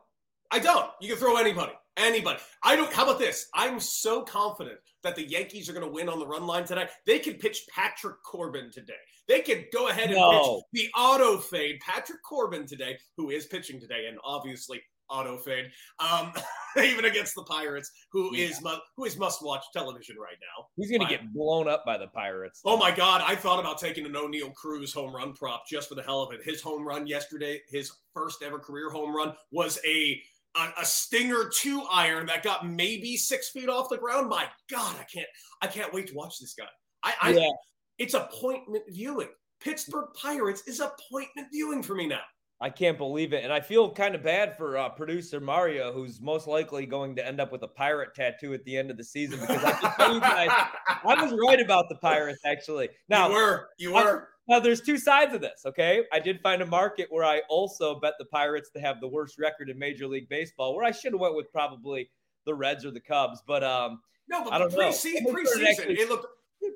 I 0.51 0.59
don't. 0.59 0.91
You 1.01 1.09
can 1.09 1.17
throw 1.17 1.39
anybody. 1.39 1.73
Anybody. 1.97 2.39
I 2.63 2.77
don't. 2.77 2.93
How 2.93 3.05
about 3.05 3.19
this? 3.19 3.49
I'm 3.55 3.81
so 3.81 4.21
confident 4.21 4.79
that 5.05 5.17
the 5.17 5.27
Yankees 5.27 5.71
are 5.71 5.73
going 5.73 5.87
to 5.87 5.91
win 5.91 6.11
on 6.11 6.19
the 6.19 6.27
run 6.27 6.47
line 6.47 6.65
tonight. 6.65 6.91
They 7.07 7.19
could 7.19 7.41
pitch 7.41 7.63
Patrick 7.75 8.23
Corbin 8.23 8.71
today. 8.71 8.93
They 9.27 9.41
could 9.41 9.69
go 9.73 9.89
ahead 9.89 10.11
and 10.11 10.19
no. 10.19 10.57
pitch 10.57 10.85
the 10.85 11.01
auto 11.01 11.39
fade 11.39 11.81
Patrick 11.81 12.23
Corbin 12.23 12.67
today, 12.67 12.99
who 13.17 13.31
is 13.31 13.47
pitching 13.47 13.81
today, 13.81 14.09
and 14.09 14.19
obviously 14.23 14.83
auto 15.09 15.37
fade, 15.39 15.71
um, 15.99 16.33
even 16.83 17.05
against 17.05 17.35
the 17.35 17.43
Pirates, 17.45 17.91
who 18.11 18.35
yeah. 18.35 18.47
is 18.47 18.63
mu- 18.63 18.71
who 18.97 19.05
is 19.05 19.17
must 19.17 19.43
watch 19.45 19.65
television 19.73 20.17
right 20.19 20.37
now. 20.41 20.67
He's 20.77 20.91
going 20.91 21.03
to 21.03 21.07
get 21.09 21.33
blown 21.33 21.69
up 21.69 21.85
by 21.85 21.99
the 21.99 22.09
Pirates. 22.09 22.61
Oh 22.65 22.77
my 22.77 22.91
God! 22.91 23.23
I 23.25 23.35
thought 23.37 23.61
about 23.61 23.79
taking 23.79 24.07
an 24.07 24.13
Oneil 24.13 24.55
Cruz 24.55 24.93
home 24.93 25.15
run 25.15 25.33
prop 25.35 25.65
just 25.69 25.89
for 25.89 25.95
the 25.95 26.03
hell 26.03 26.23
of 26.23 26.33
it. 26.33 26.41
His 26.45 26.61
home 26.61 26.87
run 26.87 27.07
yesterday, 27.07 27.61
his 27.69 27.93
first 28.15 28.43
ever 28.43 28.59
career 28.59 28.91
home 28.91 29.15
run, 29.15 29.35
was 29.51 29.79
a 29.87 30.21
a, 30.57 30.69
a 30.81 30.85
stinger 30.85 31.51
two 31.55 31.83
iron 31.91 32.27
that 32.27 32.43
got 32.43 32.69
maybe 32.69 33.17
six 33.17 33.51
feet 33.51 33.69
off 33.69 33.89
the 33.89 33.99
ground. 33.99 34.29
My 34.29 34.47
God, 34.71 34.97
I 34.99 35.05
can't 35.05 35.29
I 35.63 35.67
can't 35.67 35.93
wait 35.93 36.09
to 36.09 36.15
watch 36.15 36.39
this 36.41 36.55
guy. 36.55 36.67
I, 37.03 37.15
I 37.23 37.31
Yeah. 37.31 37.51
it's 37.99 38.15
appointment 38.15 38.85
viewing. 38.89 39.29
Pittsburgh 39.61 40.09
Pirates 40.15 40.63
is 40.67 40.81
appointment 40.81 41.49
viewing 41.53 41.83
for 41.83 41.95
me 41.95 42.07
now. 42.07 42.21
I 42.61 42.71
can't 42.71 42.97
believe 42.97 43.33
it. 43.35 43.45
And 43.45 43.53
I 43.53 43.61
feel 43.61 43.91
kind 43.93 44.15
of 44.15 44.23
bad 44.23 44.57
for 44.57 44.79
uh, 44.79 44.89
producer 44.89 45.41
Mario, 45.41 45.93
who's 45.93 46.21
most 46.23 46.47
likely 46.47 46.87
going 46.87 47.15
to 47.17 47.27
end 47.27 47.39
up 47.41 47.53
with 47.53 47.63
a 47.63 47.69
pirate 47.69 48.15
tattoo 48.15 48.55
at 48.55 48.65
the 48.65 48.77
end 48.77 48.91
of 48.91 48.97
the 48.97 49.05
season 49.05 49.41
because 49.41 49.63
I 49.63 49.73
can 49.73 49.93
tell 49.97 50.15
you 50.15 50.21
guys, 50.21 50.49
I 51.05 51.23
was 51.23 51.35
right 51.47 51.61
about 51.61 51.89
the 51.91 51.97
Pirates, 51.97 52.41
actually. 52.47 52.89
Now, 53.11 53.29
you 53.29 53.35
were, 53.35 53.69
you 53.79 53.95
I- 53.95 54.05
were. 54.05 54.29
Now, 54.49 54.61
there's 54.61 54.81
two 54.81 54.97
sides 54.97 55.35
of 55.35 55.41
this, 55.41 55.63
okay? 55.67 56.05
I 56.13 56.21
did 56.21 56.41
find 56.41 56.63
a 56.63 56.67
market 56.67 57.09
where 57.11 57.25
I 57.25 57.43
also 57.49 57.99
bet 57.99 58.15
the 58.21 58.27
Pirates 58.27 58.71
to 58.77 58.81
have 58.81 59.01
the 59.01 59.09
worst 59.09 59.41
record 59.41 59.69
in 59.69 59.77
Major 59.77 60.07
League 60.07 60.29
Baseball, 60.29 60.77
where 60.77 60.85
I 60.85 60.93
should 60.93 61.13
have 61.13 61.21
went 61.21 61.35
with 61.35 61.51
probably 61.51 62.09
the 62.47 62.55
Reds 62.55 62.85
or 62.87 62.93
the 62.93 63.01
Cubs. 63.01 63.43
But 63.45 63.65
um, 63.65 64.01
No, 64.29 64.45
but 64.45 64.53
I 64.53 64.59
don't 64.59 64.71
know. 64.71 64.79
pre-season, 64.79 65.27
I 65.29 65.35
think 65.45 65.69
actually- 65.81 65.95
it 66.01 66.09
looked. 66.09 66.27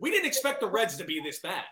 We 0.03 0.11
didn't 0.11 0.27
expect 0.27 0.61
the 0.61 0.67
Reds 0.67 0.97
to 0.99 1.05
be 1.05 1.21
this 1.21 1.39
bad. 1.39 1.63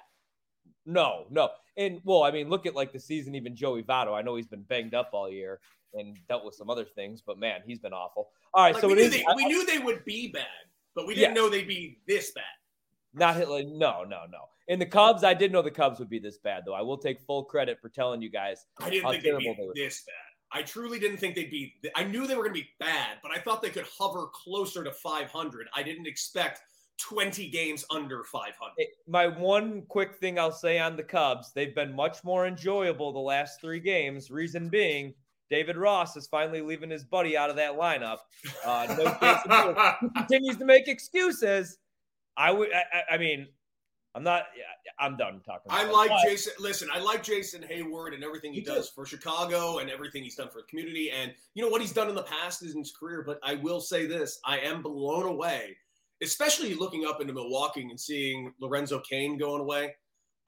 No, 0.89 1.27
no. 1.31 1.51
And 1.77 2.01
well, 2.05 2.23
I 2.25 2.31
mean, 2.31 2.49
look 2.49 2.67
at 2.67 2.75
like 2.75 2.93
the 2.93 2.99
season, 2.99 3.35
even 3.35 3.55
Joey 3.55 3.83
Votto. 3.83 4.15
I 4.19 4.23
know 4.23 4.35
he's 4.37 4.47
been 4.49 4.63
banged 4.63 4.95
up 4.95 5.11
all 5.13 5.31
year 5.31 5.61
and 5.95 6.17
dealt 6.29 6.45
with 6.45 6.55
some 6.55 6.71
other 6.71 6.85
things, 6.85 7.23
but 7.25 7.39
man, 7.39 7.61
he's 7.67 7.79
been 7.79 7.93
awful. 7.93 8.31
All 8.55 8.65
right, 8.65 8.75
Like, 8.75 8.81
so 8.81 8.89
we, 8.89 8.95
it 8.95 8.97
knew 8.97 9.03
is 9.05 9.11
they, 9.13 9.25
we 9.37 9.45
knew 9.45 9.65
they 9.67 9.79
would 9.79 10.05
be 10.05 10.29
bad, 10.29 10.47
but 10.95 11.07
we 11.07 11.15
didn't 11.15 11.37
Yeah. 11.37 11.43
know 11.43 11.49
they'd 11.49 11.69
be 11.69 11.99
this 12.09 12.33
bad. 12.33 12.45
not 13.15 13.37
Hitler. 13.37 13.63
No, 13.65 14.03
no, 14.05 14.23
no. 14.31 14.49
In 14.69 14.79
the 14.79 14.87
Cubs, 14.87 15.25
I 15.25 15.35
did 15.35 15.51
know 15.53 15.63
the 15.63 15.71
Cubs 15.71 15.99
would 15.99 16.11
be 16.11 16.19
this 16.19 16.39
bad, 16.39 16.65
though. 16.67 16.75
I 16.75 16.83
will 16.83 16.99
take 16.99 17.21
full 17.21 17.45
credit 17.45 17.79
for 17.81 17.89
telling 17.89 18.21
you 18.21 18.29
guys. 18.31 18.67
I 18.81 18.91
didn't 18.91 19.11
think 19.11 19.23
they'd 19.23 19.39
be 19.39 19.55
they 19.75 19.83
this 19.83 20.03
bad. 20.07 20.59
I 20.59 20.63
truly 20.63 20.99
didn't 20.99 21.19
think 21.19 21.35
they'd 21.35 21.51
be. 21.51 21.75
I 21.95 22.05
knew 22.05 22.27
they 22.27 22.35
were 22.35 22.43
going 22.43 22.55
to 22.55 22.61
be 22.63 22.69
bad, 22.81 23.19
but 23.23 23.31
I 23.31 23.39
thought 23.41 23.61
they 23.63 23.71
could 23.71 23.87
hover 23.87 24.27
closer 24.33 24.83
to 24.85 24.93
500. 24.93 25.69
I 25.75 25.83
didn't 25.83 26.07
expect 26.07 26.61
20 26.99 27.49
games 27.49 27.85
under 27.91 28.25
500. 28.25 28.73
My 29.07 29.27
one 29.27 29.83
quick 29.89 30.17
thing 30.17 30.39
I'll 30.39 30.53
say 30.53 30.79
on 30.79 30.97
the 30.97 31.03
Cubs, 31.03 31.53
they've 31.55 31.75
been 31.75 31.95
much 31.95 32.25
more 32.25 32.47
enjoyable 32.47 33.13
the 33.13 33.19
last 33.19 33.61
three 33.61 33.81
games. 33.81 34.31
Reason 34.31 34.69
being, 34.69 35.15
David 35.51 35.77
Ross 35.77 36.17
is 36.17 36.27
finally 36.27 36.61
leaving 36.61 36.91
his 36.91 37.05
buddy 37.05 37.37
out 37.37 37.51
of 37.51 37.57
that 37.57 37.73
lineup. 37.79 38.19
Uh, 38.65 38.87
no 38.99 39.05
Jason 39.21 39.51
Heyward. 39.51 39.97
He 40.01 40.09
continues 40.11 40.57
to 40.59 40.65
make 40.65 40.89
excuses. 40.89 41.79
I 42.37 42.51
would. 42.51 42.69
I, 42.73 43.15
I- 43.15 43.19
mean, 43.19 43.49
I'm 44.15 44.23
not. 44.25 44.45
I'm 44.99 45.17
done 45.17 45.41
talking. 45.45 45.71
I 45.71 45.85
like. 45.85 46.11
Jason. 46.25 46.53
Listen, 46.59 46.89
I 46.93 46.99
like 46.99 47.23
Jason 47.23 47.63
Heyward 47.63 48.15
and 48.15 48.25
everything 48.25 48.53
he 48.53 48.61
does 48.61 48.89
for 48.89 49.07
Chicago 49.07 49.79
and 49.79 49.91
everything 49.91 50.23
he's 50.25 50.35
done 50.35 50.49
for 50.49 50.61
the 50.61 50.67
community. 50.67 51.11
And 51.11 51.33
you 51.55 51.63
know 51.63 51.69
what 51.71 51.81
he's 51.81 51.93
done 51.93 52.09
in 52.09 52.15
the 52.15 52.23
past 52.25 52.63
in 52.63 52.77
his 52.77 52.93
career. 52.99 53.23
But 53.25 53.39
I 53.43 53.55
will 53.55 53.81
say 53.81 54.07
this: 54.07 54.41
I 54.45 54.59
am 54.59 54.83
blown 54.83 55.25
away, 55.27 55.77
especially 56.23 56.75
looking 56.75 57.05
up 57.07 57.21
into 57.21 57.33
Milwaukee 57.33 57.83
and 57.89 57.99
seeing 57.99 58.53
Lorenzo 58.61 59.01
Cain 59.01 59.39
going 59.39 59.61
away. 59.61 59.95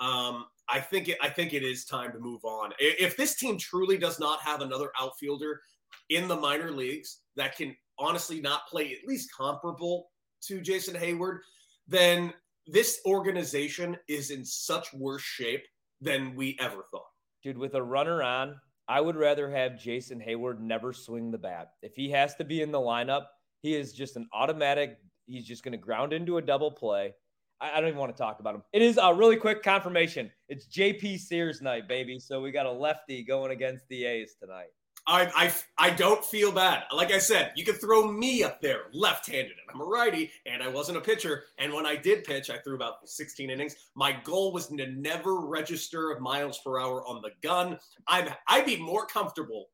Um, 0.01 0.47
I 0.69 0.81
think 0.81 1.09
it. 1.09 1.19
I 1.21 1.29
think 1.29 1.53
it 1.53 1.63
is 1.63 1.85
time 1.85 2.13
to 2.13 2.19
move 2.19 2.45
on. 2.45 2.73
If 2.79 3.17
this 3.17 3.35
team 3.37 3.59
truly 3.59 3.99
does 3.99 4.19
not 4.19 4.41
have 4.41 4.63
another 4.63 4.91
outfielder 4.99 5.61
in 6.09 6.29
the 6.29 6.37
minor 6.37 6.71
leagues 6.71 7.21
that 7.37 7.57
can 7.57 7.77
honestly 7.99 8.41
not 8.41 8.67
play 8.69 8.93
at 8.93 9.07
least 9.07 9.31
comparable 9.37 10.09
to 10.43 10.61
Jason 10.61 10.95
Heyward, 10.95 11.41
then 11.87 12.33
this 12.67 13.01
organization 13.05 13.97
is 14.09 14.31
in 14.31 14.45
such 14.45 14.93
worse 14.95 15.23
shape 15.23 15.65
than 16.01 16.35
we 16.35 16.57
ever 16.61 16.85
thought. 16.91 17.11
dude, 17.43 17.59
with 17.59 17.75
a 17.75 17.83
runner 17.83 18.23
on, 18.23 18.57
I 18.89 19.01
would 19.01 19.17
rather 19.17 19.51
have 19.51 19.79
Jason 19.79 20.21
Heyward 20.21 20.61
never 20.61 20.93
swing 20.93 21.31
the 21.31 21.39
bat. 21.39 21.73
If 21.83 21.95
he 21.95 22.11
has 22.11 22.35
to 22.37 22.45
be 22.45 22.63
in 22.63 22.73
the 22.73 22.79
lineup, 22.79 23.27
he 23.61 23.75
is 23.75 23.93
just 23.93 24.17
an 24.17 24.29
automatic. 24.33 24.99
He's 25.31 25.47
just 25.47 25.63
going 25.63 25.73
to 25.73 25.79
ground 25.79 26.13
into 26.13 26.39
a 26.39 26.43
double 26.43 26.71
play. 26.71 27.15
I, 27.61 27.73
I 27.73 27.81
don't 27.81 27.89
even 27.89 28.01
want 28.01 28.15
to 28.15 28.21
talk 28.21 28.41
about 28.41 28.55
him. 28.55 28.63
It 28.73 28.83
is 28.83 28.99
a 29.01 29.15
really 29.15 29.37
quick 29.37 29.63
confirmation. 29.63 30.31
It's 30.49 30.67
JP 30.67 31.21
Sears 31.21 31.63
night, 31.63 31.89
baby. 31.89 32.19
So 32.19 32.41
we 32.41 32.51
got 32.51 32.67
a 32.67 32.73
lefty 32.73 33.23
going 33.23 33.53
against 33.53 33.89
the 33.89 34.05
A's 34.05 34.35
tonight. 34.41 34.69
I, 35.07 35.31
I, 35.35 35.87
I 35.87 35.91
don't 35.91 36.25
feel 36.25 36.53
bad. 36.53 36.85
Like 36.95 37.11
I 37.11 37.19
said, 37.19 37.53
you 37.57 37.65
could 37.65 37.81
throw 37.81 38.11
me 38.11 38.43
up 38.43 38.61
there 38.61 38.83
left-handed, 38.93 39.53
and 39.53 39.71
I'm 39.73 39.81
a 39.81 39.85
righty, 39.85 40.31
and 40.45 40.63
I 40.63 40.69
wasn't 40.69 40.99
a 40.99 41.01
pitcher. 41.01 41.45
And 41.59 41.73
when 41.73 41.87
I 41.87 41.97
did 41.97 42.25
pitch, 42.25 42.51
I 42.51 42.59
threw 42.59 42.77
about 42.77 43.09
16 43.09 43.49
innings. 43.49 43.77
My 43.95 44.13
goal 44.25 44.53
was 44.53 44.67
to 44.67 44.87
never 44.87 45.41
register 45.41 46.17
miles 46.21 46.59
per 46.59 46.79
hour 46.79 47.07
on 47.07 47.23
the 47.23 47.31
gun. 47.43 47.79
I'm 48.07 48.29
I'd 48.47 48.67
be 48.67 48.77
more 48.77 49.07
comfortable 49.07 49.71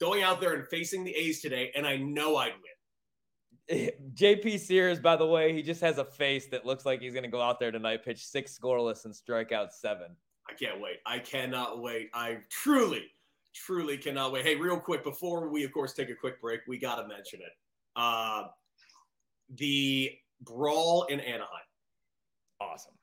going 0.00 0.22
out 0.22 0.40
there 0.40 0.54
and 0.54 0.66
facing 0.68 1.04
the 1.04 1.14
A's 1.14 1.40
today, 1.40 1.70
and 1.76 1.86
I 1.86 1.96
know 1.96 2.36
I'd 2.36 2.52
win. 2.54 2.71
JP 4.14 4.58
Sears, 4.58 4.98
by 5.00 5.16
the 5.16 5.26
way, 5.26 5.52
he 5.54 5.62
just 5.62 5.80
has 5.80 5.98
a 5.98 6.04
face 6.04 6.46
that 6.48 6.66
looks 6.66 6.84
like 6.84 7.00
he's 7.00 7.12
going 7.12 7.22
to 7.24 7.30
go 7.30 7.40
out 7.40 7.58
there 7.60 7.70
tonight, 7.70 8.04
pitch 8.04 8.24
six 8.26 8.58
scoreless, 8.58 9.04
and 9.04 9.14
strike 9.14 9.52
out 9.52 9.72
seven. 9.72 10.08
I 10.48 10.54
can't 10.54 10.80
wait. 10.80 10.96
I 11.06 11.18
cannot 11.20 11.80
wait. 11.80 12.10
I 12.12 12.38
truly, 12.50 13.04
truly 13.54 13.96
cannot 13.96 14.32
wait. 14.32 14.44
Hey, 14.44 14.56
real 14.56 14.78
quick, 14.80 15.04
before 15.04 15.48
we, 15.48 15.64
of 15.64 15.72
course, 15.72 15.92
take 15.92 16.10
a 16.10 16.14
quick 16.14 16.40
break, 16.40 16.60
we 16.66 16.78
got 16.78 16.96
to 16.96 17.06
mention 17.06 17.40
it. 17.40 17.52
Uh, 17.94 18.44
the 19.56 20.10
brawl 20.40 21.04
in 21.04 21.20
Anaheim 21.20 21.46
Awesome. 22.60 22.94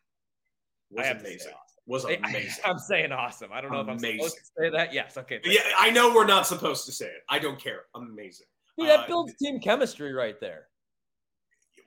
was 0.92 1.06
I 1.06 1.08
have 1.08 1.18
to 1.20 1.24
say 1.24 1.30
amazing. 1.32 1.52
Was 1.86 2.06
I- 2.08 2.12
amazing. 2.28 2.64
I'm 2.66 2.80
saying 2.80 3.12
awesome. 3.12 3.52
I 3.54 3.62
don't 3.62 3.72
know 3.72 3.80
if 3.82 3.88
I'm 3.88 3.98
Amazing. 3.98 4.18
supposed 4.20 4.38
to 4.38 4.44
say 4.64 4.70
that. 4.72 4.94
Yes. 4.94 5.18
Okay. 5.18 5.40
yeah, 5.46 5.62
I 5.80 5.90
know 5.92 6.14
we're 6.14 6.26
not 6.28 6.46
supposed 6.46 6.86
to 6.88 6.92
say 6.92 7.06
it. 7.08 7.22
I 7.30 7.40
don't 7.40 7.60
care. 7.60 7.84
Amazing. 7.96 8.48
Dude, 8.80 8.90
that 8.90 9.00
Uh, 9.02 9.08
builds 9.08 9.36
team 9.36 9.60
chemistry 9.60 10.14
right 10.14 10.40
there. 10.40 10.68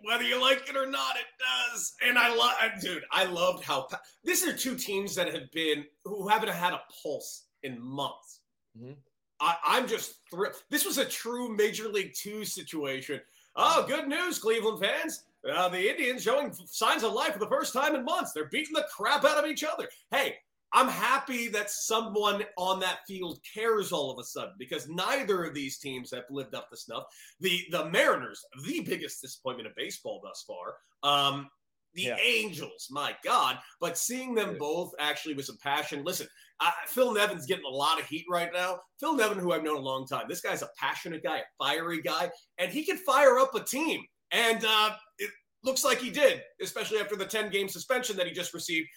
Whether 0.04 0.24
you 0.24 0.40
like 0.40 0.68
it 0.68 0.76
or 0.76 0.86
not, 0.86 1.16
it 1.16 1.26
does. 1.38 1.94
And 2.02 2.18
I 2.18 2.34
love, 2.34 2.54
dude. 2.80 3.04
I 3.12 3.24
loved 3.24 3.62
how 3.64 3.88
these 4.24 4.44
are 4.46 4.52
two 4.56 4.76
teams 4.76 5.14
that 5.14 5.32
have 5.32 5.50
been 5.52 5.86
who 6.04 6.26
haven't 6.28 6.48
had 6.50 6.72
a 6.72 6.82
pulse 7.02 7.46
in 7.62 7.80
months. 7.80 8.40
Mhm. 8.76 8.96
I, 9.38 9.56
I'm 9.64 9.86
just 9.86 10.14
thrilled. 10.30 10.56
This 10.70 10.84
was 10.84 10.98
a 10.98 11.04
true 11.04 11.48
Major 11.54 11.88
League 11.88 12.14
Two 12.14 12.44
situation. 12.44 13.20
Oh, 13.54 13.84
good 13.86 14.08
news, 14.08 14.38
Cleveland 14.38 14.80
fans. 14.80 15.24
Uh, 15.48 15.68
the 15.68 15.90
Indians 15.90 16.22
showing 16.22 16.52
signs 16.52 17.02
of 17.02 17.12
life 17.12 17.34
for 17.34 17.38
the 17.40 17.48
first 17.48 17.72
time 17.72 17.94
in 17.94 18.04
months. 18.04 18.32
They're 18.32 18.48
beating 18.48 18.74
the 18.74 18.86
crap 18.90 19.24
out 19.24 19.42
of 19.42 19.50
each 19.50 19.62
other. 19.64 19.88
Hey, 20.10 20.38
I'm 20.74 20.88
happy 20.88 21.48
that 21.48 21.70
someone 21.70 22.44
on 22.56 22.80
that 22.80 23.00
field 23.06 23.38
cares 23.54 23.92
all 23.92 24.10
of 24.10 24.18
a 24.18 24.24
sudden 24.24 24.54
because 24.58 24.88
neither 24.88 25.44
of 25.44 25.54
these 25.54 25.78
teams 25.78 26.10
have 26.12 26.24
lived 26.30 26.54
up 26.54 26.70
to 26.70 26.76
snuff. 26.76 27.04
The 27.40 27.60
the 27.70 27.90
Mariners, 27.90 28.42
the 28.64 28.80
biggest 28.80 29.20
disappointment 29.20 29.68
of 29.68 29.74
baseball 29.76 30.20
thus 30.24 30.44
far. 30.46 30.76
Um, 31.02 31.48
the 31.94 32.02
Yeah. 32.04 32.16
Angels, 32.22 32.88
my 32.90 33.14
God. 33.22 33.58
But 33.80 33.98
seeing 33.98 34.34
them 34.34 34.56
both 34.58 34.92
actually 34.98 35.34
with 35.34 35.44
some 35.44 35.58
passion. 35.62 36.04
Listen, 36.04 36.26
uh, 36.60 36.70
Phil 36.86 37.12
Nevin's 37.12 37.44
getting 37.46 37.66
a 37.66 37.74
lot 37.74 38.00
of 38.00 38.06
heat 38.06 38.24
right 38.30 38.50
now. 38.52 38.80
Phil 38.98 39.14
Nevin, 39.14 39.38
who 39.38 39.52
I've 39.52 39.62
known 39.62 39.76
a 39.76 39.80
long 39.80 40.06
time, 40.06 40.24
this 40.28 40.40
guy's 40.40 40.62
a 40.62 40.70
passionate 40.78 41.22
guy, 41.22 41.38
a 41.38 41.42
fiery 41.58 42.00
guy, 42.00 42.30
and 42.58 42.72
he 42.72 42.84
can 42.84 42.96
fire 42.96 43.38
up 43.38 43.54
a 43.54 43.62
team. 43.62 44.02
And 44.30 44.64
uh, 44.64 44.94
it 45.18 45.30
looks 45.64 45.84
like 45.84 45.98
he 45.98 46.10
did, 46.10 46.42
especially 46.62 46.98
after 46.98 47.16
the 47.16 47.26
10 47.26 47.50
game 47.50 47.68
suspension 47.68 48.16
that 48.16 48.26
he 48.26 48.32
just 48.32 48.54
received 48.54 48.88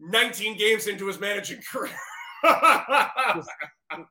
19 0.00 0.56
games 0.58 0.86
into 0.86 1.06
his 1.06 1.20
managing 1.20 1.60
career. 1.70 1.92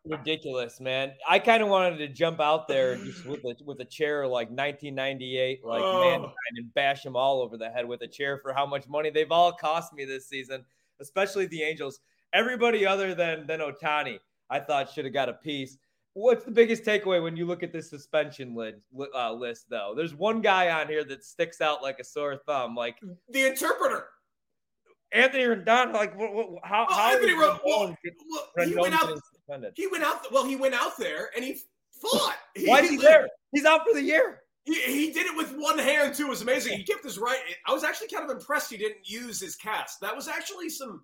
Ridiculous, 0.05 0.79
man. 0.79 1.13
I 1.27 1.39
kind 1.39 1.63
of 1.63 1.69
wanted 1.69 1.97
to 1.97 2.07
jump 2.09 2.39
out 2.39 2.67
there 2.67 2.97
just 2.97 3.25
with 3.25 3.39
a 3.45 3.55
with 3.63 3.79
a 3.79 3.85
chair 3.85 4.27
like 4.27 4.49
1998, 4.49 5.63
like 5.63 5.81
Oh. 5.81 6.01
mankind, 6.01 6.33
and 6.57 6.73
bash 6.73 7.01
them 7.03 7.15
all 7.15 7.41
over 7.41 7.57
the 7.57 7.69
head 7.69 7.87
with 7.87 8.01
a 8.01 8.07
chair 8.07 8.37
for 8.39 8.53
how 8.53 8.65
much 8.65 8.87
money 8.87 9.09
they've 9.09 9.31
all 9.31 9.51
cost 9.53 9.93
me 9.93 10.03
this 10.05 10.27
season, 10.27 10.65
especially 10.99 11.45
the 11.47 11.63
Angels. 11.63 12.01
Everybody 12.33 12.85
other 12.85 13.15
than 13.15 13.47
than 13.47 13.61
Ohtani, 13.61 14.19
I 14.49 14.59
thought 14.59 14.91
should 14.91 15.05
have 15.05 15.13
got 15.13 15.29
a 15.29 15.33
piece. 15.33 15.77
What's 16.13 16.43
the 16.43 16.51
biggest 16.51 16.83
takeaway 16.83 17.23
when 17.23 17.37
you 17.37 17.45
look 17.45 17.63
at 17.63 17.71
this 17.71 17.89
suspension 17.89 18.53
lid, 18.55 18.81
uh, 19.15 19.31
list, 19.31 19.67
though? 19.69 19.93
There's 19.95 20.13
one 20.13 20.41
guy 20.41 20.69
on 20.71 20.87
here 20.87 21.03
that 21.05 21.23
sticks 21.23 21.61
out 21.61 21.81
like 21.81 21.99
a 21.99 22.03
sore 22.03 22.35
thumb, 22.45 22.75
like 22.75 22.97
the 23.29 23.45
interpreter. 23.47 24.09
Anthony 25.11 25.43
Rendon. 25.43 25.93
Like, 25.93 26.17
what, 26.17 26.33
what, 26.33 26.47
how? 26.63 26.85
Well, 26.89 26.97
how 26.97 27.11
Anthony 27.13 27.33
Ro- 27.33 27.59
well, 27.65 27.79
well, 27.79 28.65
he 28.65 28.73
Rendon 28.73 28.81
went 28.81 28.93
out. 28.93 29.19
suspended? 29.33 29.73
He 29.75 29.87
went 29.87 30.03
out. 30.03 30.31
Well, 30.31 30.45
he 30.45 30.55
went 30.55 30.73
out 30.75 30.97
there 30.97 31.29
and 31.35 31.43
he 31.43 31.59
fought. 32.01 32.35
He, 32.55 32.67
Why 32.67 32.81
is 32.81 32.89
he 32.89 32.97
there? 32.97 33.27
He's 33.51 33.65
out 33.65 33.81
for 33.85 33.93
the 33.93 34.03
year. 34.03 34.41
He, 34.65 34.75
he 34.81 35.11
did 35.11 35.25
it 35.25 35.35
with 35.35 35.55
one 35.57 35.79
hand 35.79 36.13
too. 36.13 36.27
It 36.27 36.29
was 36.29 36.41
amazing. 36.41 36.77
He 36.77 36.83
kept 36.83 37.03
his 37.03 37.17
right. 37.17 37.39
I 37.67 37.73
was 37.73 37.83
actually 37.83 38.09
kind 38.09 38.29
of 38.29 38.29
impressed 38.29 38.69
he 38.69 38.77
didn't 38.77 39.09
use 39.09 39.39
his 39.39 39.55
cast. 39.55 39.99
That 40.01 40.15
was 40.15 40.27
actually 40.27 40.69
some 40.69 41.03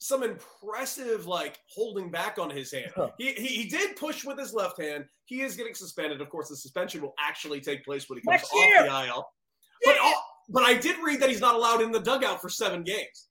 some 0.00 0.22
impressive 0.22 1.26
like 1.26 1.58
holding 1.68 2.08
back 2.08 2.38
on 2.38 2.50
his 2.50 2.70
hand. 2.70 2.92
Huh. 2.94 3.08
He, 3.18 3.32
he 3.32 3.46
he 3.62 3.68
did 3.68 3.96
push 3.96 4.24
with 4.24 4.38
his 4.38 4.54
left 4.54 4.80
hand. 4.80 5.06
He 5.24 5.40
is 5.40 5.56
getting 5.56 5.74
suspended. 5.74 6.20
Of 6.20 6.30
course, 6.30 6.48
the 6.50 6.56
suspension 6.56 7.02
will 7.02 7.14
actually 7.18 7.60
take 7.60 7.84
place 7.84 8.08
when 8.08 8.18
he 8.18 8.22
comes 8.24 8.42
Next 8.42 8.52
off 8.52 8.64
year. 8.64 8.82
the 8.84 9.06
IL. 9.06 9.28
But 9.84 9.98
all, 9.98 10.24
but 10.48 10.62
I 10.62 10.74
did 10.74 10.96
read 11.02 11.20
that 11.20 11.28
he's 11.28 11.40
not 11.40 11.54
allowed 11.54 11.80
in 11.82 11.92
the 11.92 12.00
dugout 12.00 12.40
for 12.40 12.48
seven 12.48 12.82
games. 12.82 13.28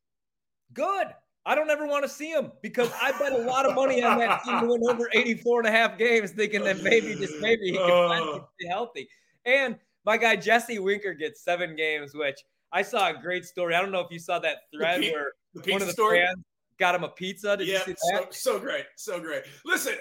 Good. 0.73 1.07
I 1.45 1.55
don't 1.55 1.69
ever 1.69 1.87
want 1.87 2.03
to 2.03 2.09
see 2.09 2.29
him 2.29 2.51
because 2.61 2.91
I 3.01 3.17
bet 3.17 3.31
a 3.31 3.37
lot 3.37 3.65
of 3.65 3.73
money 3.73 4.03
on 4.03 4.19
that 4.19 4.43
team 4.43 4.59
to 4.59 4.67
win 4.67 4.81
over 4.89 5.09
84 5.13 5.61
and 5.61 5.69
a 5.69 5.71
half 5.71 5.97
games, 5.97 6.31
thinking 6.31 6.61
that 6.65 6.83
maybe, 6.83 7.15
just 7.15 7.39
maybe, 7.39 7.67
he 7.67 7.71
can 7.71 7.87
finally 7.87 8.39
oh. 8.41 8.49
stay 8.59 8.67
healthy. 8.67 9.07
And 9.45 9.77
my 10.05 10.17
guy 10.17 10.35
Jesse 10.35 10.77
Winker 10.77 11.13
gets 11.13 11.41
seven 11.41 11.73
games, 11.75 12.13
which 12.13 12.37
I 12.73 12.81
saw 12.81 13.09
a 13.09 13.13
great 13.13 13.45
story. 13.45 13.75
I 13.75 13.81
don't 13.81 13.93
know 13.93 14.01
if 14.01 14.11
you 14.11 14.19
saw 14.19 14.39
that 14.39 14.57
thread 14.73 15.01
The 15.01 15.07
pe- 15.07 15.13
where 15.13 15.31
The 15.53 15.71
one 15.71 15.81
of 15.81 15.87
the 15.87 15.93
story. 15.93 16.19
fans 16.19 16.43
got 16.77 16.95
him 16.95 17.05
a 17.05 17.09
pizza. 17.09 17.55
Did 17.55 17.67
yeah, 17.69 17.83
so, 17.85 18.27
so 18.29 18.59
great, 18.59 18.85
so 18.97 19.19
great. 19.19 19.43
Listen, 19.65 19.93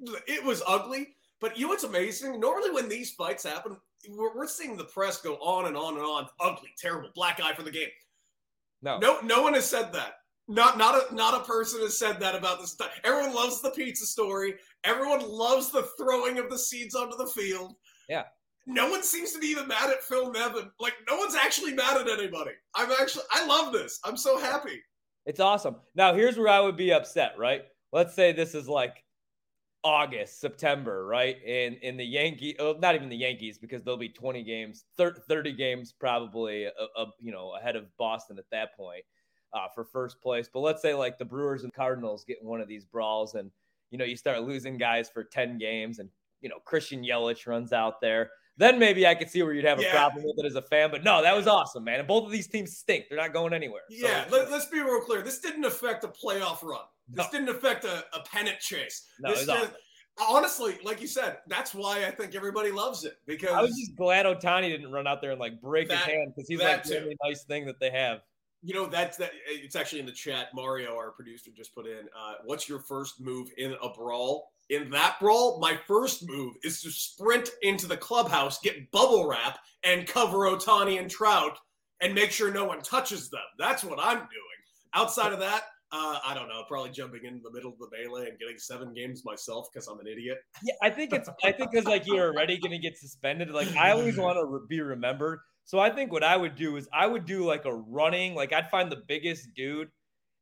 it, 0.00 0.22
it 0.26 0.44
was 0.44 0.62
ugly, 0.66 1.16
but 1.40 1.56
you 1.56 1.64
know 1.64 1.70
what's 1.70 1.84
amazing? 1.84 2.38
Normally, 2.38 2.70
when 2.70 2.90
these 2.90 3.12
fights 3.12 3.44
happen, 3.44 3.78
we're, 4.10 4.34
we're 4.36 4.46
seeing 4.46 4.76
the 4.76 4.84
press 4.84 5.20
go 5.20 5.34
on 5.36 5.66
and 5.66 5.76
on 5.76 5.94
and 5.94 6.02
on. 6.02 6.26
Ugly, 6.40 6.70
terrible, 6.78 7.10
black 7.14 7.40
eye 7.42 7.54
for 7.54 7.62
the 7.62 7.70
game. 7.70 7.88
No. 8.82 8.98
No, 8.98 9.20
no 9.20 9.42
one 9.42 9.54
has 9.54 9.68
said 9.68 9.92
that. 9.92 10.14
Not, 10.48 10.76
not 10.76 10.94
a, 10.94 11.14
not 11.14 11.40
a 11.40 11.44
person 11.44 11.80
has 11.82 11.98
said 11.98 12.18
that 12.20 12.34
about 12.34 12.60
this. 12.60 12.76
Everyone 13.04 13.34
loves 13.34 13.62
the 13.62 13.70
pizza 13.70 14.06
story. 14.06 14.54
Everyone 14.84 15.26
loves 15.26 15.70
the 15.70 15.88
throwing 15.96 16.38
of 16.38 16.50
the 16.50 16.58
seeds 16.58 16.94
onto 16.94 17.16
the 17.16 17.28
field. 17.28 17.74
Yeah. 18.08 18.24
No 18.66 18.90
one 18.90 19.02
seems 19.02 19.32
to 19.32 19.38
be 19.38 19.46
even 19.48 19.68
mad 19.68 19.90
at 19.90 20.02
Phil 20.02 20.30
Nevin. 20.30 20.70
Like 20.78 20.94
no 21.08 21.16
one's 21.16 21.34
actually 21.34 21.74
mad 21.74 21.96
at 21.96 22.08
anybody. 22.08 22.52
I'm 22.74 22.90
actually, 23.00 23.24
I 23.30 23.46
love 23.46 23.72
this. 23.72 23.98
I'm 24.04 24.16
so 24.16 24.38
happy. 24.38 24.80
It's 25.26 25.40
awesome. 25.40 25.76
Now, 25.94 26.14
here's 26.14 26.36
where 26.36 26.48
I 26.48 26.60
would 26.60 26.76
be 26.76 26.92
upset, 26.92 27.34
right? 27.38 27.62
Let's 27.92 28.14
say 28.14 28.32
this 28.32 28.54
is 28.54 28.68
like 28.68 29.04
August, 29.84 30.40
September, 30.40 31.06
right? 31.06 31.38
And 31.46 31.74
in 31.76 31.96
the 31.96 32.04
Yankee, 32.04 32.54
oh, 32.58 32.76
not 32.80 32.94
even 32.94 33.08
the 33.08 33.16
Yankees, 33.16 33.58
because 33.58 33.82
there'll 33.82 33.98
be 33.98 34.08
20 34.08 34.42
games, 34.44 34.84
30 34.96 35.52
games 35.52 35.92
probably, 35.92 36.66
uh, 36.66 36.70
uh, 36.96 37.06
you 37.18 37.32
know, 37.32 37.54
ahead 37.58 37.74
of 37.76 37.86
Boston 37.96 38.38
at 38.38 38.44
that 38.52 38.76
point 38.76 39.04
uh, 39.52 39.66
for 39.74 39.84
first 39.84 40.20
place. 40.22 40.48
But 40.52 40.60
let's 40.60 40.82
say 40.82 40.94
like 40.94 41.18
the 41.18 41.24
Brewers 41.24 41.64
and 41.64 41.72
Cardinals 41.72 42.24
get 42.24 42.42
one 42.42 42.60
of 42.60 42.68
these 42.68 42.84
brawls, 42.84 43.34
and 43.34 43.50
you 43.90 43.98
know 43.98 44.04
you 44.04 44.16
start 44.16 44.42
losing 44.42 44.78
guys 44.78 45.08
for 45.10 45.24
10 45.24 45.58
games, 45.58 45.98
and 45.98 46.08
you 46.40 46.48
know 46.48 46.58
Christian 46.64 47.02
Yelich 47.02 47.46
runs 47.46 47.72
out 47.72 48.00
there. 48.00 48.30
Then 48.58 48.78
maybe 48.78 49.06
I 49.06 49.14
could 49.14 49.30
see 49.30 49.42
where 49.42 49.54
you'd 49.54 49.64
have 49.64 49.78
a 49.78 49.82
Yeah. 49.82 49.92
problem 49.92 50.24
with 50.24 50.34
it 50.38 50.46
as 50.46 50.56
a 50.56 50.62
fan. 50.62 50.90
But 50.90 51.02
no, 51.02 51.22
that 51.22 51.34
was 51.34 51.46
awesome, 51.46 51.84
man. 51.84 52.00
And 52.00 52.06
both 52.06 52.24
of 52.26 52.30
these 52.30 52.46
teams 52.46 52.76
stink. 52.76 53.06
They're 53.08 53.16
not 53.18 53.32
going 53.32 53.54
anywhere. 53.54 53.80
So- 53.88 53.94
Yeah, 54.06 54.26
let, 54.30 54.48
us 54.52 54.66
be 54.66 54.78
real 54.80 55.00
clear. 55.00 55.22
This 55.22 55.38
didn't 55.40 55.64
affect 55.64 56.02
the 56.02 56.08
playoff 56.08 56.62
run. 56.62 56.82
This 57.12 57.26
No. 57.32 57.38
didn't 57.38 57.48
affect 57.56 57.84
a, 57.84 58.04
a 58.14 58.20
pennant 58.24 58.58
chase. 58.60 59.06
No, 59.20 59.34
this 59.34 59.48
honestly, 60.28 60.78
like 60.84 61.00
you 61.00 61.06
said, 61.06 61.38
that's 61.46 61.74
why 61.74 62.04
I 62.06 62.10
think 62.10 62.34
everybody 62.34 62.70
loves 62.70 63.04
it 63.04 63.16
because 63.26 63.50
I 63.50 63.62
was 63.62 63.70
just 63.78 63.96
glad 63.96 64.26
Ohtani 64.26 64.68
didn't 64.68 64.92
run 64.92 65.06
out 65.06 65.20
there 65.20 65.30
and 65.30 65.40
like 65.40 65.60
break 65.60 65.88
That- 65.88 65.98
his 65.98 66.06
hand 66.06 66.32
because 66.34 66.48
he's 66.48 66.60
like 66.60 66.84
the 66.84 67.00
only 67.02 67.16
nice 67.24 67.44
thing 67.44 67.64
that 67.66 67.80
they 67.80 67.90
have. 67.90 68.20
you 68.62 68.74
know 68.74 68.86
that's 68.86 69.16
that. 69.16 69.30
It's 69.48 69.74
actually 69.76 70.00
in 70.00 70.06
the 70.06 70.12
chat. 70.12 70.48
Mario, 70.54 70.96
our 70.96 71.10
producer, 71.10 71.50
just 71.56 71.74
put 71.74 71.86
in. 71.86 72.08
Uh, 72.16 72.34
What's 72.44 72.68
your 72.68 72.78
first 72.80 73.20
move 73.20 73.48
in 73.56 73.74
a 73.82 73.88
brawl? 73.88 74.52
In 74.68 74.88
that 74.90 75.16
brawl, 75.20 75.58
my 75.60 75.76
first 75.86 76.26
move 76.28 76.54
is 76.62 76.80
to 76.82 76.90
sprint 76.90 77.50
into 77.62 77.86
the 77.86 77.96
clubhouse, 77.96 78.60
get 78.60 78.90
bubble 78.90 79.26
wrap, 79.26 79.58
and 79.82 80.06
cover 80.06 80.38
Ohtani 80.40 80.98
and 81.00 81.10
Trout, 81.10 81.58
and 82.00 82.14
make 82.14 82.30
sure 82.30 82.52
no 82.52 82.64
one 82.64 82.80
touches 82.82 83.28
them. 83.30 83.40
That's 83.58 83.82
what 83.82 83.98
I'm 84.00 84.18
doing. 84.18 84.28
Outside 84.94 85.32
of 85.32 85.40
that. 85.40 85.64
Uh, 85.92 86.18
I 86.24 86.32
don't 86.32 86.48
know. 86.48 86.62
Probably 86.66 86.90
jumping 86.90 87.24
into 87.24 87.42
the 87.42 87.50
middle 87.50 87.70
of 87.70 87.78
the 87.78 87.88
melee 87.92 88.28
and 88.28 88.38
getting 88.38 88.56
seven 88.56 88.94
games 88.94 89.24
myself 89.26 89.68
because 89.72 89.86
I'm 89.88 90.00
an 90.00 90.06
idiot. 90.06 90.38
Yeah, 90.62 90.74
I 90.82 90.88
think 90.88 91.12
it's 91.12 91.28
I 91.44 91.52
think 91.52 91.70
because 91.70 91.86
like 91.86 92.06
you're 92.06 92.32
already 92.32 92.58
gonna 92.58 92.78
get 92.78 92.96
suspended. 92.96 93.50
Like 93.50 93.74
I 93.76 93.90
always 93.90 94.16
want 94.18 94.38
to 94.38 94.46
re- 94.46 94.60
be 94.68 94.80
remembered. 94.80 95.40
So 95.64 95.78
I 95.78 95.90
think 95.90 96.10
what 96.10 96.24
I 96.24 96.36
would 96.36 96.56
do 96.56 96.76
is 96.76 96.88
I 96.94 97.06
would 97.06 97.26
do 97.26 97.44
like 97.44 97.66
a 97.66 97.74
running, 97.74 98.34
like 98.34 98.54
I'd 98.54 98.70
find 98.70 98.90
the 98.90 99.02
biggest 99.06 99.52
dude, 99.54 99.88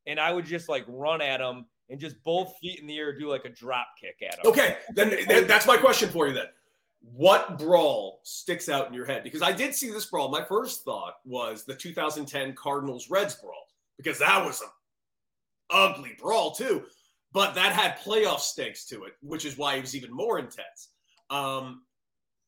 and 0.06 0.20
I 0.20 0.32
would 0.32 0.46
just 0.46 0.68
like 0.68 0.84
run 0.86 1.20
at 1.20 1.40
him 1.40 1.66
and 1.90 1.98
just 1.98 2.22
both 2.22 2.54
feet 2.60 2.78
in 2.80 2.86
the 2.86 2.96
air 2.96 3.18
do 3.18 3.28
like 3.28 3.44
a 3.44 3.48
drop 3.48 3.88
kick 4.00 4.16
at 4.26 4.38
him. 4.38 4.52
Okay, 4.52 4.76
then 4.94 5.16
then 5.26 5.48
that's 5.48 5.66
my 5.66 5.76
question 5.76 6.08
for 6.10 6.28
you 6.28 6.34
then. 6.34 6.46
What 7.02 7.58
brawl 7.58 8.20
sticks 8.22 8.68
out 8.68 8.86
in 8.86 8.94
your 8.94 9.06
head? 9.06 9.24
Because 9.24 9.42
I 9.42 9.50
did 9.50 9.74
see 9.74 9.90
this 9.90 10.06
brawl. 10.06 10.28
My 10.28 10.44
first 10.44 10.84
thought 10.84 11.14
was 11.24 11.64
the 11.64 11.74
2010 11.74 12.54
Cardinals 12.54 13.10
Reds 13.10 13.34
brawl 13.34 13.66
because 13.96 14.18
that 14.18 14.44
was 14.44 14.60
an 14.60 14.68
ugly 15.72 16.12
brawl 16.18 16.52
too, 16.52 16.84
but 17.32 17.54
that 17.54 17.72
had 17.72 17.98
playoff 17.98 18.40
stakes 18.40 18.86
to 18.86 19.04
it, 19.04 19.12
which 19.22 19.44
is 19.44 19.56
why 19.56 19.74
it 19.74 19.80
was 19.80 19.96
even 19.96 20.12
more 20.12 20.38
intense. 20.38 20.90
Um, 21.30 21.82